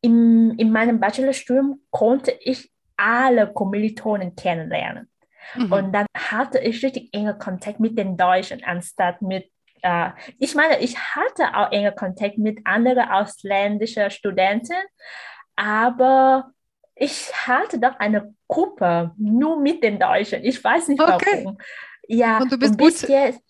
In, 0.00 0.58
in 0.58 0.72
meinem 0.72 1.00
Bachelorstudium 1.00 1.80
konnte 1.90 2.32
ich 2.40 2.70
alle 2.96 3.52
Kommilitonen 3.52 4.34
kennenlernen. 4.34 5.08
Mhm. 5.54 5.72
Und 5.72 5.92
dann 5.92 6.06
hatte 6.16 6.58
ich 6.58 6.82
richtig 6.84 7.12
enge 7.12 7.36
Kontakt 7.36 7.80
mit 7.80 7.98
den 7.98 8.16
Deutschen, 8.16 8.62
anstatt 8.64 9.20
mit 9.22 9.50
äh, 9.84 10.10
ich 10.38 10.54
meine, 10.54 10.80
ich 10.80 10.98
hatte 10.98 11.54
auch 11.54 11.70
enge 11.70 11.92
Kontakt 11.92 12.38
mit 12.38 12.60
anderen 12.64 13.08
ausländischen 13.10 14.10
Studenten, 14.10 14.76
aber 15.56 16.50
ich 16.96 17.32
hatte 17.46 17.78
doch 17.78 17.98
eine 17.98 18.34
Gruppe 18.48 19.12
nur 19.16 19.60
mit 19.60 19.82
den 19.82 19.98
Deutschen. 19.98 20.44
Ich 20.44 20.62
weiß 20.62 20.88
nicht 20.88 21.00
okay. 21.00 21.42
warum. 21.44 21.58
Ja, 22.06 22.38
und 22.38 22.52
du 22.52 22.58
bist 22.58 22.72
und 22.72 22.76
bis 22.78 23.00
gut. 23.00 23.08
Jetzt, 23.10 23.40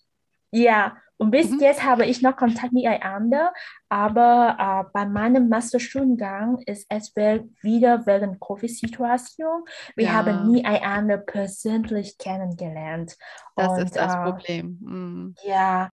ja, 0.51 0.97
und 1.17 1.31
bis 1.31 1.49
mhm. 1.49 1.59
jetzt 1.59 1.83
habe 1.83 2.05
ich 2.05 2.21
noch 2.21 2.35
Kontakt 2.35 2.73
miteinander, 2.73 3.53
aber 3.87 4.57
äh, 4.59 4.89
bei 4.93 5.05
meinem 5.05 5.47
Masterstudiengang 5.47 6.61
ist 6.65 6.87
es 6.89 7.15
wieder 7.15 8.05
wegen 8.05 8.37
Covid-Situation. 8.39 9.63
Wir 9.95 10.05
ja. 10.05 10.13
haben 10.13 10.47
nie 10.47 10.65
einander 10.65 11.17
persönlich 11.17 12.17
kennengelernt. 12.17 13.15
Das 13.55 13.69
und, 13.69 13.85
ist 13.85 13.95
das 13.95 14.13
äh, 14.13 14.17
Problem. 14.23 14.77
Mhm. 14.81 15.35
Ja. 15.43 15.89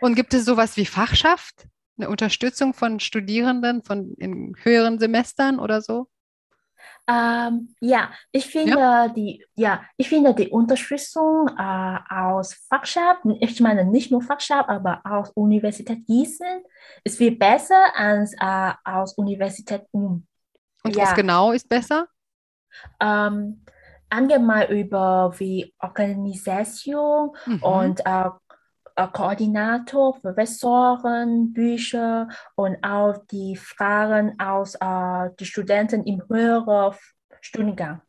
Und 0.00 0.16
gibt 0.16 0.34
es 0.34 0.44
sowas 0.44 0.76
wie 0.76 0.86
Fachschaft? 0.86 1.66
Eine 1.96 2.10
Unterstützung 2.10 2.74
von 2.74 3.00
Studierenden 3.00 3.82
von 3.82 4.14
in 4.18 4.54
höheren 4.62 4.98
Semestern 4.98 5.58
oder 5.58 5.80
so? 5.80 6.08
Ähm, 7.08 7.74
ja, 7.80 8.10
ich 8.30 8.46
finde 8.46 8.78
ja. 8.78 9.08
die, 9.08 9.44
ja, 9.56 9.82
ich 9.96 10.08
finde 10.08 10.34
die 10.34 10.48
Unterstützung 10.48 11.48
äh, 11.48 11.98
aus 12.08 12.54
Fachschaft, 12.68 13.22
ich 13.40 13.60
meine 13.60 13.84
nicht 13.84 14.12
nur 14.12 14.22
Fachschaft, 14.22 14.68
aber 14.68 15.00
aus 15.04 15.30
Universität 15.30 16.06
Gießen 16.06 16.62
ist 17.02 17.18
viel 17.18 17.36
besser 17.36 17.84
als 17.96 18.34
äh, 18.40 18.72
aus 18.84 19.14
Universität 19.14 19.84
Ulm. 19.90 20.26
Und 20.84 20.96
ja. 20.96 21.02
was 21.02 21.14
genau 21.14 21.50
ist 21.50 21.68
besser? 21.68 22.06
Ähm, 23.00 23.64
allgemein 24.08 24.68
über 24.70 25.34
wie 25.38 25.74
Organisation 25.80 27.30
mhm. 27.46 27.62
und 27.62 28.00
äh, 28.04 28.30
Koordinator, 29.12 30.20
Professoren, 30.20 31.52
Bücher 31.52 32.28
und 32.54 32.82
auch 32.82 33.18
die 33.30 33.56
Fragen 33.56 34.38
aus 34.40 34.74
äh, 34.74 35.30
den 35.38 35.46
Studenten 35.46 36.04
im 36.04 36.22
höheren 36.28 36.94
Studiengang. 37.40 38.02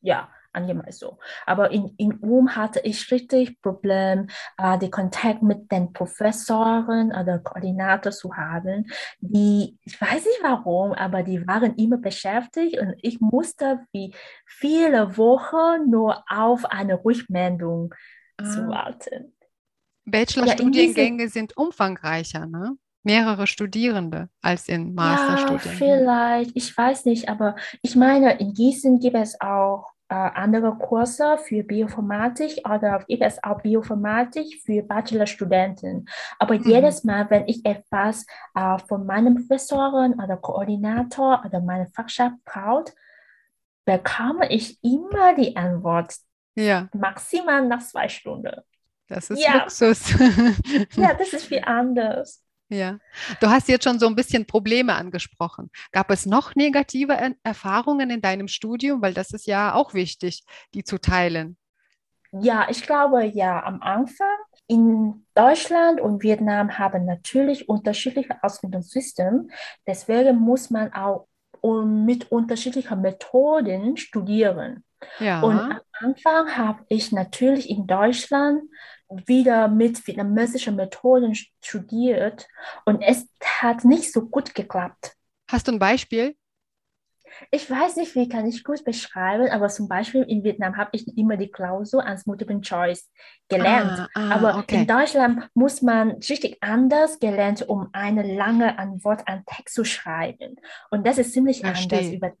Ja, 0.00 0.28
allgemein 0.52 0.92
so. 0.92 1.18
Aber 1.46 1.70
in, 1.70 1.94
in 1.96 2.18
UM 2.20 2.54
hatte 2.56 2.80
ich 2.80 3.10
richtig 3.10 3.60
Probleme, 3.62 4.26
äh, 4.58 4.78
den 4.78 4.90
Kontakt 4.90 5.42
mit 5.42 5.70
den 5.70 5.92
Professoren 5.92 7.12
oder 7.12 7.38
Koordinator 7.38 8.12
zu 8.12 8.34
haben. 8.34 8.90
Die, 9.20 9.78
ich 9.84 10.00
weiß 10.00 10.24
nicht 10.24 10.40
warum, 10.42 10.92
aber 10.92 11.22
die 11.22 11.46
waren 11.46 11.74
immer 11.76 11.98
beschäftigt 11.98 12.78
und 12.80 12.94
ich 13.02 13.20
musste 13.20 13.80
wie 13.92 14.14
viele 14.46 15.16
Wochen 15.16 15.90
nur 15.90 16.24
auf 16.28 16.64
eine 16.64 17.04
Rückmeldung 17.04 17.94
ah. 18.38 18.44
zu 18.44 18.66
warten. 18.68 19.32
Bachelorstudiengänge 20.04 21.28
sind 21.28 21.56
umfangreicher, 21.56 22.46
ne? 22.46 22.76
Mehrere 23.02 23.46
Studierende 23.46 24.28
als 24.42 24.68
in 24.68 24.94
Masterstudien. 24.94 25.60
Ja, 25.64 25.78
vielleicht, 25.78 26.50
ich 26.54 26.76
weiß 26.76 27.06
nicht, 27.06 27.30
aber 27.30 27.56
ich 27.80 27.96
meine, 27.96 28.38
in 28.38 28.52
Gießen 28.52 28.98
gibt 28.98 29.16
es 29.16 29.40
auch 29.40 29.86
äh, 30.10 30.14
andere 30.14 30.76
Kurse 30.76 31.38
für 31.38 31.62
Bioinformatik 31.62 32.68
oder 32.68 33.04
gibt 33.06 33.22
es 33.22 33.42
auch 33.42 33.62
Bioinformatik 33.62 34.60
für 34.62 34.82
Bachelorstudenten. 34.82 36.06
Aber 36.38 36.58
mhm. 36.58 36.64
jedes 36.64 37.04
Mal, 37.04 37.30
wenn 37.30 37.46
ich 37.46 37.64
etwas 37.64 38.26
äh, 38.54 38.76
von 38.88 39.06
meinem 39.06 39.36
Professoren 39.36 40.14
oder 40.14 40.36
Koordinator 40.36 41.42
oder 41.46 41.60
meiner 41.60 41.86
Fachschaft 41.86 42.34
brauche, 42.44 42.92
bekomme 43.84 44.50
ich 44.50 44.82
immer 44.82 45.34
die 45.36 45.56
Antwort. 45.56 46.14
Ja. 46.56 46.88
Maximal 46.92 47.66
nach 47.66 47.80
zwei 47.80 48.08
Stunden. 48.08 48.60
Das 49.10 49.28
ist 49.28 49.42
ja. 49.42 49.58
Luxus. 49.58 50.14
ja, 50.96 51.14
das 51.18 51.32
ist 51.32 51.46
viel 51.46 51.62
anders. 51.64 52.42
Ja, 52.72 52.98
du 53.40 53.50
hast 53.50 53.68
jetzt 53.68 53.82
schon 53.82 53.98
so 53.98 54.06
ein 54.06 54.14
bisschen 54.14 54.46
Probleme 54.46 54.94
angesprochen. 54.94 55.70
Gab 55.90 56.08
es 56.12 56.24
noch 56.24 56.54
negative 56.54 57.34
Erfahrungen 57.42 58.10
in 58.10 58.20
deinem 58.22 58.46
Studium? 58.46 59.02
Weil 59.02 59.12
das 59.12 59.32
ist 59.32 59.48
ja 59.48 59.74
auch 59.74 59.92
wichtig, 59.92 60.44
die 60.72 60.84
zu 60.84 60.98
teilen. 60.98 61.56
Ja, 62.30 62.68
ich 62.70 62.82
glaube 62.84 63.24
ja, 63.24 63.60
am 63.64 63.82
Anfang 63.82 64.38
in 64.68 65.26
Deutschland 65.34 66.00
und 66.00 66.22
Vietnam 66.22 66.78
haben 66.78 67.04
natürlich 67.06 67.68
unterschiedliche 67.68 68.40
Ausbildungssysteme. 68.40 69.48
Deswegen 69.84 70.36
muss 70.36 70.70
man 70.70 70.92
auch 70.92 71.26
mit 71.64 72.30
unterschiedlichen 72.30 73.00
Methoden 73.00 73.96
studieren. 73.96 74.84
Ja. 75.18 75.40
Und 75.40 75.58
am 75.58 75.80
Anfang 75.92 76.56
habe 76.56 76.84
ich 76.88 77.10
natürlich 77.10 77.68
in 77.68 77.88
Deutschland 77.88 78.62
wieder 79.10 79.68
mit 79.68 80.06
vietnamesischen 80.06 80.76
Methoden 80.76 81.34
studiert 81.34 82.48
und 82.84 83.02
es 83.02 83.28
hat 83.44 83.84
nicht 83.84 84.12
so 84.12 84.28
gut 84.28 84.54
geklappt. 84.54 85.16
Hast 85.50 85.66
du 85.66 85.72
ein 85.72 85.78
Beispiel? 85.78 86.36
Ich 87.50 87.70
weiß 87.70 87.96
nicht, 87.96 88.14
wie 88.14 88.28
kann 88.28 88.46
ich 88.46 88.64
gut 88.64 88.84
beschreiben, 88.84 89.48
aber 89.50 89.68
zum 89.68 89.88
Beispiel 89.88 90.22
in 90.22 90.42
Vietnam 90.42 90.76
habe 90.76 90.90
ich 90.92 91.16
immer 91.16 91.36
die 91.36 91.50
Klausur 91.50 92.04
als 92.04 92.26
Multiple 92.26 92.60
Choice 92.60 93.10
gelernt. 93.48 94.08
Ah, 94.14 94.30
ah, 94.30 94.30
aber 94.34 94.58
okay. 94.58 94.76
in 94.76 94.86
Deutschland 94.86 95.48
muss 95.54 95.82
man 95.82 96.12
richtig 96.12 96.58
anders 96.60 97.18
gelernt, 97.18 97.68
um 97.68 97.88
eine 97.92 98.22
lange 98.34 98.78
Antwort 98.78 99.26
an 99.26 99.44
Text 99.46 99.74
zu 99.74 99.84
schreiben. 99.84 100.56
Und 100.90 101.06
das 101.06 101.18
ist 101.18 101.32
ziemlich 101.32 101.60
Verstehe. 101.60 101.98
anders 101.98 102.12
über 102.12 102.32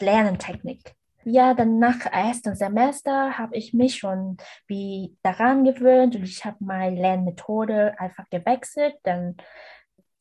Lernentechnik. 0.00 0.94
Ja, 1.24 1.52
dann 1.54 1.78
nach 1.78 2.06
ersten 2.06 2.54
Semester 2.56 3.36
habe 3.36 3.56
ich 3.56 3.74
mich 3.74 3.96
schon 3.96 4.38
wie 4.66 5.16
daran 5.22 5.64
gewöhnt 5.64 6.16
und 6.16 6.22
ich 6.22 6.44
habe 6.44 6.56
meine 6.60 6.98
Lernmethode 6.98 7.94
einfach 7.98 8.28
gewechselt. 8.30 8.94
Dann 9.02 9.36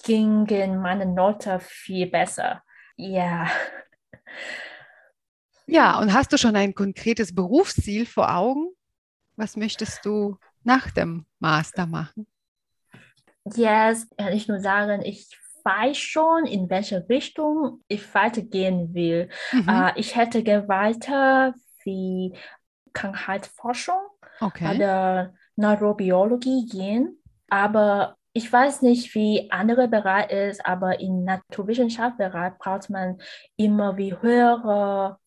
gingen 0.04 0.82
meine 0.82 1.06
Noten 1.06 1.60
viel 1.62 2.08
besser. 2.08 2.64
Ja. 2.98 3.48
Ja, 5.68 6.00
und 6.00 6.14
hast 6.14 6.34
du 6.34 6.38
schon 6.38 6.56
ein 6.56 6.74
konkretes 6.74 7.34
Berufsziel 7.34 8.06
vor 8.06 8.36
Augen? 8.36 8.70
Was 9.36 9.56
möchtest 9.56 10.04
du 10.04 10.38
nach 10.64 10.92
dem 10.92 11.26
Master 11.40 11.86
machen? 11.86 12.28
Yes, 13.56 14.08
kann 14.18 14.34
ich 14.34 14.48
nur 14.48 14.60
sagen, 14.60 15.02
ich 15.02 15.30
weiß 15.63 15.98
schon, 15.98 16.45
in 16.45 16.69
welche 16.69 17.08
Richtung 17.10 17.82
ich 17.88 18.13
weitergehen 18.13 18.93
will. 18.93 19.30
Mhm. 19.52 19.69
Uh, 19.69 19.91
ich 19.95 20.15
hätte 20.15 20.43
gerne 20.43 20.67
weiter 20.67 21.54
wie 21.84 22.34
Krankheitsforschung 22.93 24.02
okay. 24.41 24.76
oder 24.76 25.34
Neurobiologie 25.56 26.67
gehen, 26.67 27.22
aber 27.50 28.15
ich 28.34 28.52
weiß 28.52 28.84
nicht, 28.84 29.13
wie 29.15 29.50
andere 29.52 29.88
Bereich 29.88 30.32
ist, 30.32 30.65
aber 30.65 31.00
im 31.00 31.24
Naturwissenschaftsbereich 31.24 32.54
braucht 32.58 32.89
man 32.89 33.19
immer 33.58 33.98
wie 33.98 34.15
höhere 34.15 35.17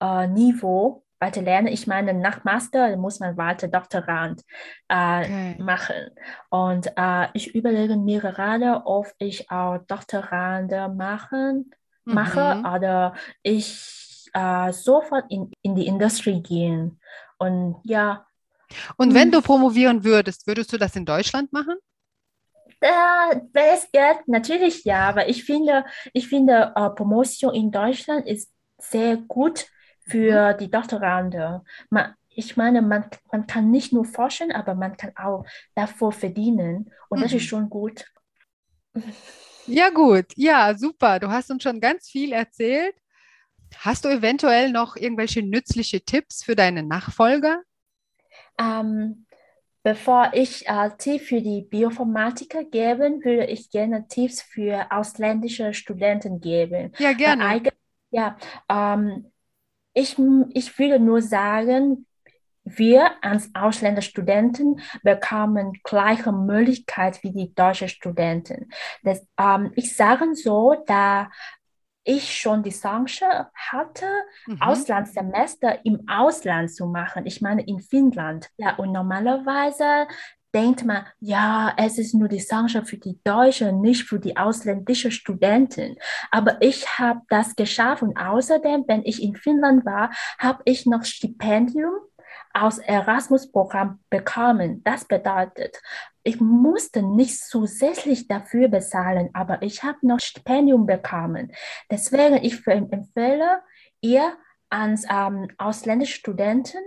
äh, 0.00 0.26
Niveau 0.26 1.04
weiter 1.20 1.42
lernen. 1.42 1.68
Ich 1.68 1.86
meine, 1.86 2.14
nach 2.14 2.44
Master 2.44 2.96
muss 2.96 3.20
man 3.20 3.36
weiter 3.36 3.68
Doktorand 3.68 4.42
äh, 4.88 5.20
okay. 5.20 5.56
machen. 5.58 6.10
Und 6.50 6.92
äh, 6.96 7.28
ich 7.34 7.54
überlege 7.54 7.96
mir 7.96 8.20
gerade, 8.20 8.82
ob 8.84 9.06
ich 9.18 9.50
auch 9.50 9.78
Doktorande 9.86 10.88
machen, 10.88 11.70
mhm. 12.04 12.14
mache 12.14 12.62
oder 12.74 13.14
ich 13.42 14.30
äh, 14.34 14.72
sofort 14.72 15.24
in, 15.30 15.50
in 15.62 15.74
die 15.74 15.86
Industrie 15.86 16.42
gehen. 16.42 17.00
Und 17.38 17.76
ja. 17.84 18.26
Und 18.96 19.14
wenn 19.14 19.24
hm. 19.24 19.32
du 19.32 19.42
promovieren 19.42 20.04
würdest, 20.04 20.46
würdest 20.46 20.72
du 20.72 20.78
das 20.78 20.96
in 20.96 21.04
Deutschland 21.04 21.52
machen? 21.52 21.76
Äh, 22.80 23.40
wenn 23.52 23.74
es 23.74 23.90
geht, 23.92 24.26
natürlich 24.26 24.84
ja, 24.84 25.08
aber 25.08 25.28
ich 25.28 25.44
finde, 25.44 25.84
ich 26.12 26.28
finde 26.28 26.72
uh, 26.76 26.90
Promotion 26.90 27.54
in 27.54 27.70
Deutschland 27.70 28.26
ist 28.26 28.52
sehr 28.78 29.16
gut 29.16 29.66
für 30.04 30.54
mhm. 30.54 30.58
die 30.58 30.70
Doktorande. 30.70 31.62
Man, 31.90 32.14
ich 32.28 32.56
meine, 32.56 32.82
man, 32.82 33.06
man 33.30 33.46
kann 33.46 33.70
nicht 33.70 33.92
nur 33.92 34.04
forschen, 34.04 34.52
aber 34.52 34.74
man 34.74 34.96
kann 34.96 35.12
auch 35.16 35.44
davor 35.74 36.12
verdienen. 36.12 36.92
Und 37.08 37.18
mhm. 37.18 37.22
das 37.22 37.32
ist 37.32 37.42
mhm. 37.42 37.48
schon 37.48 37.70
gut. 37.70 38.06
Ja, 39.66 39.90
gut. 39.90 40.26
Ja, 40.36 40.76
super. 40.76 41.18
Du 41.18 41.28
hast 41.28 41.50
uns 41.50 41.62
schon 41.62 41.80
ganz 41.80 42.08
viel 42.08 42.32
erzählt. 42.32 42.94
Hast 43.78 44.04
du 44.04 44.08
eventuell 44.08 44.70
noch 44.70 44.96
irgendwelche 44.96 45.42
nützliche 45.42 46.04
Tipps 46.04 46.44
für 46.44 46.54
deine 46.54 46.82
Nachfolger? 46.82 47.62
Ähm, 48.58 49.26
bevor 49.82 50.30
ich 50.34 50.68
äh, 50.68 50.90
Tipps 50.98 51.26
für 51.26 51.40
die 51.40 51.62
Bioinformatiker 51.62 52.64
gebe, 52.64 53.18
würde 53.24 53.46
ich 53.46 53.70
gerne 53.70 54.06
Tipps 54.06 54.42
für 54.42 54.86
ausländische 54.90 55.74
Studenten 55.74 56.40
geben. 56.40 56.92
Ja, 56.98 57.12
gerne. 57.12 57.62
Ja, 58.10 58.36
ähm, 58.68 59.32
ich, 59.94 60.16
ich 60.52 60.78
würde 60.78 60.98
nur 60.98 61.22
sagen, 61.22 62.06
wir 62.64 63.12
als 63.22 63.50
Ausländerstudenten 63.54 64.80
bekommen 65.02 65.80
gleiche 65.84 66.32
Möglichkeit 66.32 67.22
wie 67.22 67.32
die 67.32 67.54
deutschen 67.54 67.88
Studenten. 67.88 68.70
Das, 69.02 69.26
ähm, 69.38 69.72
ich 69.76 69.94
sage 69.94 70.34
so, 70.34 70.74
da 70.86 71.30
ich 72.04 72.36
schon 72.36 72.62
die 72.62 72.70
Chance 72.70 73.48
hatte, 73.54 74.06
mhm. 74.46 74.60
Auslandssemester 74.60 75.84
im 75.84 76.06
Ausland 76.08 76.70
zu 76.70 76.86
machen. 76.86 77.26
Ich 77.26 77.40
meine 77.40 77.66
in 77.66 77.80
Finnland. 77.80 78.50
Ja, 78.56 78.76
und 78.76 78.92
normalerweise 78.92 80.06
denkt 80.54 80.84
man, 80.84 81.04
ja, 81.20 81.74
es 81.76 81.98
ist 81.98 82.14
nur 82.14 82.28
die 82.28 82.38
Chance 82.38 82.84
für 82.84 82.96
die 82.96 83.18
Deutschen, 83.24 83.80
nicht 83.80 84.04
für 84.04 84.20
die 84.20 84.36
ausländischen 84.36 85.10
Studenten. 85.10 85.96
Aber 86.30 86.62
ich 86.62 86.98
habe 86.98 87.20
das 87.28 87.56
geschafft 87.56 88.02
und 88.02 88.16
außerdem, 88.16 88.84
wenn 88.86 89.04
ich 89.04 89.22
in 89.22 89.34
Finnland 89.34 89.84
war, 89.84 90.10
habe 90.38 90.62
ich 90.64 90.86
noch 90.86 91.04
Stipendium 91.04 91.94
aus 92.52 92.78
Erasmus-Programm 92.78 93.98
bekommen. 94.10 94.82
Das 94.84 95.04
bedeutet, 95.06 95.80
ich 96.22 96.40
musste 96.40 97.02
nicht 97.02 97.38
zusätzlich 97.38 98.28
dafür 98.28 98.68
bezahlen, 98.68 99.30
aber 99.34 99.60
ich 99.62 99.82
habe 99.82 99.98
noch 100.02 100.20
Stipendium 100.20 100.86
bekommen. 100.86 101.52
Deswegen 101.90 102.36
ich 102.42 102.64
empfehle 102.66 103.60
ihr 104.00 104.36
als 104.70 105.04
ähm, 105.10 105.48
ausländische 105.58 106.14
Studenten 106.14 106.78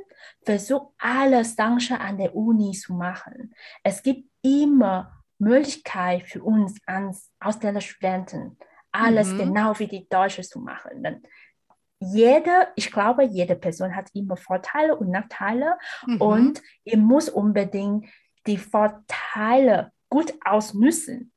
versucht 0.43 0.93
alles 0.97 1.55
Sachen 1.55 1.97
an 1.97 2.17
der 2.17 2.35
Uni 2.35 2.71
zu 2.73 2.93
machen. 2.93 3.53
Es 3.83 4.01
gibt 4.03 4.29
immer 4.41 5.23
Möglichkeit 5.39 6.23
für 6.27 6.43
uns 6.43 6.79
als 6.85 7.31
Ausländerstudenten, 7.39 8.57
alles 8.91 9.29
mhm. 9.29 9.37
genau 9.37 9.77
wie 9.79 9.87
die 9.87 10.07
Deutschen 10.09 10.43
zu 10.43 10.59
machen. 10.59 11.03
Dann 11.03 11.21
jede, 11.99 12.67
ich 12.75 12.91
glaube, 12.91 13.23
jede 13.23 13.55
Person 13.55 13.95
hat 13.95 14.09
immer 14.13 14.37
Vorteile 14.37 14.95
und 14.95 15.09
Nachteile 15.09 15.77
Mhm. 16.05 16.21
und 16.21 16.61
ihr 16.83 16.97
muss 16.97 17.29
unbedingt 17.29 18.07
die 18.45 18.57
Vorteile 18.57 19.91
gut 20.09 20.33
ausnützen. 20.45 21.33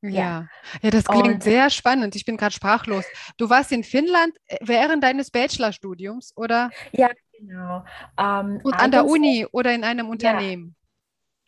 Ja, 0.00 0.46
ja, 0.82 0.90
das 0.90 1.04
klingt 1.06 1.26
Und- 1.26 1.42
sehr 1.42 1.70
spannend. 1.70 2.14
Ich 2.14 2.24
bin 2.24 2.36
gerade 2.36 2.54
sprachlos. 2.54 3.04
Du 3.36 3.50
warst 3.50 3.72
in 3.72 3.82
Finnland 3.82 4.32
äh, 4.46 4.56
während 4.60 5.02
deines 5.02 5.30
Bachelorstudiums 5.32 6.32
oder 6.36 6.70
Genau. 7.38 7.84
Ähm, 8.18 8.60
und 8.62 8.78
an 8.80 8.92
der 8.92 9.04
Uni 9.06 9.46
oder 9.50 9.74
in 9.74 9.82
einem 9.84 10.08
Unternehmen? 10.08 10.76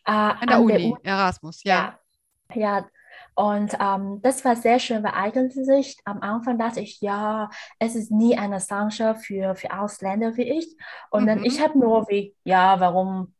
äh, 0.05 0.33
An 0.39 0.49
der 0.49 0.61
Uni, 0.61 0.99
Erasmus, 1.03 1.63
ja. 1.63 1.89
Ja, 1.89 1.99
ja. 2.53 2.87
Und 3.35 3.75
ähm, 3.79 4.21
das 4.23 4.45
war 4.45 4.55
sehr 4.55 4.79
schön, 4.79 5.03
weil 5.03 5.13
eigentlich 5.13 5.97
am 6.05 6.21
Anfang 6.21 6.57
dachte 6.59 6.81
ich, 6.81 7.01
ja, 7.01 7.49
es 7.79 7.95
ist 7.95 8.11
nie 8.11 8.37
eine 8.37 8.59
Chance 8.59 9.15
für, 9.15 9.55
für 9.55 9.77
Ausländer 9.79 10.37
wie 10.37 10.43
ich. 10.59 10.77
Und 11.11 11.27
dann 11.27 11.39
Mhm. 11.39 11.45
ich 11.45 11.61
habe 11.61 11.79
nur 11.79 12.07
wie, 12.09 12.35
ja, 12.43 12.79
warum 12.79 13.35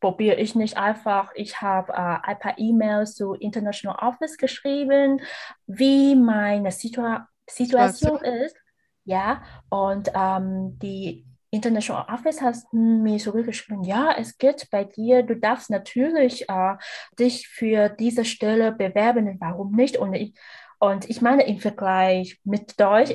probiere 0.00 0.36
ich 0.36 0.54
nicht 0.56 0.76
einfach? 0.78 1.32
Ich 1.34 1.60
habe 1.62 1.92
äh, 1.92 1.96
ein 1.96 2.38
paar 2.40 2.58
E-Mails 2.58 3.14
zu 3.16 3.34
International 3.34 3.98
Office 4.08 4.36
geschrieben, 4.38 5.20
wie 5.66 6.16
meine 6.16 6.72
Situa 6.72 7.28
Situation 7.48 8.24
ist. 8.24 8.56
Ja, 9.04 9.42
und 9.70 10.10
ähm, 10.14 10.78
die 10.80 11.26
International 11.52 12.06
Office 12.12 12.40
hat 12.40 12.56
mir 12.72 13.18
zurückgeschrieben, 13.18 13.84
ja, 13.84 14.14
es 14.18 14.38
geht 14.38 14.68
bei 14.70 14.84
dir, 14.84 15.22
du 15.22 15.36
darfst 15.36 15.68
natürlich 15.70 16.48
äh, 16.48 16.74
dich 17.18 17.46
für 17.48 17.90
diese 17.90 18.24
Stelle 18.24 18.72
bewerben, 18.72 19.36
warum 19.38 19.72
nicht? 19.72 19.98
Und 19.98 20.14
ich, 20.14 20.34
und 20.80 21.08
ich 21.10 21.20
meine, 21.20 21.46
im 21.46 21.58
Vergleich 21.58 22.40
mit 22.44 22.80
Deutsch 22.80 23.12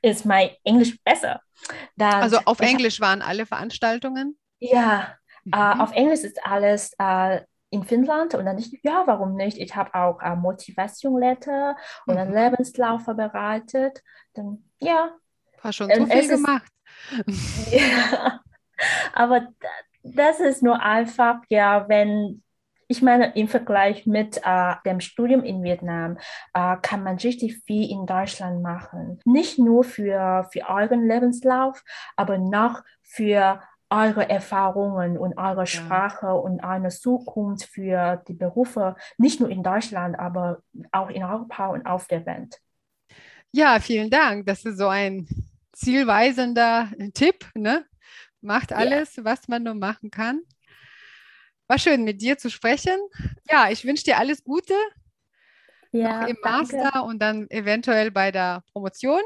ist 0.00 0.24
mein 0.24 0.50
Englisch 0.64 0.96
besser. 1.02 1.40
Dann, 1.96 2.22
Also 2.22 2.38
auf 2.44 2.60
Englisch 2.60 3.00
waren 3.00 3.20
alle 3.20 3.46
Veranstaltungen? 3.46 4.36
Ja, 4.60 5.16
äh, 5.50 5.56
Mhm. 5.56 5.80
auf 5.80 5.92
Englisch 5.92 6.20
ist 6.20 6.38
alles 6.46 6.92
äh, 7.00 7.40
in 7.70 7.82
Finnland 7.84 8.34
und 8.36 8.44
dann 8.46 8.58
ich, 8.58 8.78
ja, 8.84 9.02
warum 9.06 9.34
nicht? 9.34 9.58
Ich 9.58 9.74
habe 9.74 9.92
auch 9.94 10.20
äh, 10.22 10.36
Motivation-Letter 10.36 11.76
und 12.06 12.16
einen 12.16 12.30
Mhm. 12.30 12.36
Lebenslauf 12.36 13.02
vorbereitet. 13.04 14.02
Dann, 14.34 14.70
ja, 14.80 15.10
War 15.62 15.72
schon 15.72 15.88
so 15.88 15.94
Ähm, 16.02 16.06
viel 16.06 16.18
es 16.20 16.28
ist- 16.28 16.44
gemacht. 16.44 16.72
Ja, 17.70 18.40
aber 19.14 19.40
da- 19.60 19.68
das 20.04 20.40
ist 20.40 20.62
nur 20.62 20.82
einfach, 20.82 21.38
ja, 21.48 21.88
wenn, 21.88 22.42
ich 22.88 23.02
meine, 23.02 23.34
im 23.36 23.48
Vergleich 23.48 24.06
mit 24.06 24.40
äh, 24.44 24.74
dem 24.86 25.00
Studium 25.00 25.44
in 25.44 25.62
Vietnam 25.62 26.18
äh, 26.54 26.76
kann 26.82 27.02
man 27.04 27.16
richtig 27.18 27.62
viel 27.66 27.90
in 27.90 28.06
Deutschland 28.06 28.62
machen. 28.62 29.20
Nicht 29.24 29.58
nur 29.58 29.84
für, 29.84 30.48
für 30.52 30.68
euren 30.68 31.06
Lebenslauf, 31.08 31.82
aber 32.16 32.38
noch 32.38 32.82
für 33.02 33.60
eure 33.90 34.28
Erfahrungen 34.30 35.18
und 35.18 35.38
eure 35.38 35.66
Sprache 35.66 36.34
und 36.34 36.60
eine 36.64 36.88
Zukunft 36.90 37.66
für 37.66 38.22
die 38.28 38.34
Berufe, 38.34 38.96
nicht 39.18 39.40
nur 39.40 39.50
in 39.50 39.62
Deutschland, 39.62 40.18
aber 40.18 40.62
auch 40.92 41.10
in 41.10 41.24
Europa 41.24 41.68
und 41.68 41.86
auf 41.86 42.08
der 42.08 42.26
Welt. 42.26 42.58
Ja, 43.52 43.78
vielen 43.80 44.10
Dank. 44.10 44.46
Das 44.46 44.64
ist 44.64 44.78
so 44.78 44.88
ein 44.88 45.26
zielweisender 45.82 46.90
Tipp, 47.14 47.46
ne? 47.54 47.84
Macht 48.40 48.72
alles, 48.72 49.22
was 49.24 49.46
man 49.48 49.62
nur 49.62 49.74
machen 49.74 50.10
kann. 50.10 50.40
War 51.68 51.78
schön, 51.78 52.04
mit 52.04 52.20
dir 52.20 52.38
zu 52.38 52.50
sprechen. 52.50 52.98
Ja, 53.50 53.70
ich 53.70 53.84
wünsche 53.84 54.04
dir 54.04 54.18
alles 54.18 54.42
Gute 54.42 54.74
Ja, 55.92 56.22
noch 56.22 56.28
im 56.28 56.36
danke. 56.42 56.76
Master 56.76 57.04
und 57.04 57.18
dann 57.20 57.48
eventuell 57.50 58.10
bei 58.10 58.30
der 58.32 58.62
Promotion. 58.72 59.20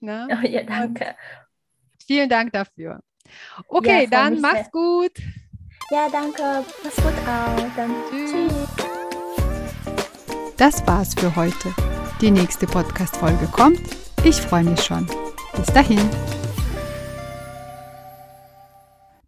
Ne? 0.00 0.26
Ja, 0.48 0.62
danke. 0.62 1.14
Vielen 2.06 2.28
Dank 2.28 2.52
dafür. 2.52 3.00
Okay, 3.68 4.06
freu 4.06 4.10
dann 4.10 4.40
mach's 4.40 4.62
sehr. 4.62 4.70
gut. 4.72 5.12
Ja, 5.90 6.08
danke. 6.10 6.64
Mach's 6.82 6.96
gut 6.96 7.12
auch. 7.28 7.76
Dann 7.76 7.94
Tschüss. 8.10 8.30
tschüss. 8.32 8.68
Das 10.56 10.86
war's 10.86 11.14
für 11.14 11.34
heute. 11.36 11.74
Die 12.20 12.30
nächste 12.30 12.66
Podcast-Folge 12.66 13.46
kommt. 13.46 13.80
Ich 14.24 14.36
freue 14.40 14.64
mich 14.64 14.82
schon. 14.82 15.06
Bis 15.56 15.66
dahin. 15.66 16.00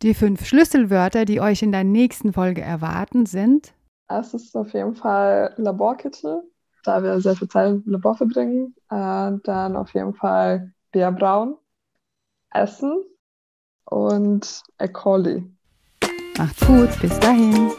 Die 0.03 0.15
fünf 0.15 0.45
Schlüsselwörter, 0.45 1.25
die 1.25 1.41
euch 1.41 1.63
in 1.63 1.71
der 1.71 1.85
nächsten 1.85 2.33
Folge 2.33 2.61
erwarten, 2.61 3.25
sind 3.27 3.73
Es 4.09 4.35
ist 4.35 4.57
auf 4.57 4.73
jeden 4.73 4.97
Fall 4.97 5.55
Laborkittel, 5.57 6.43
da 6.85 7.03
wir 7.03 7.21
sehr 7.21 7.37
viel 7.37 7.49
Zeit 7.49 7.71
im 7.71 7.85
Labor 7.87 8.17
verbringen. 8.17 8.75
Äh, 8.91 9.33
dann 9.45 9.77
auf 9.77 9.95
jeden 9.95 10.15
Fall 10.15 10.73
Bärbrauen, 10.91 11.57
Essen 12.53 13.05
und 13.85 14.63
E. 14.81 14.89
coli. 14.89 15.45
Macht's 16.37 16.67
gut, 16.67 17.01
bis 17.01 17.19
dahin. 17.21 17.71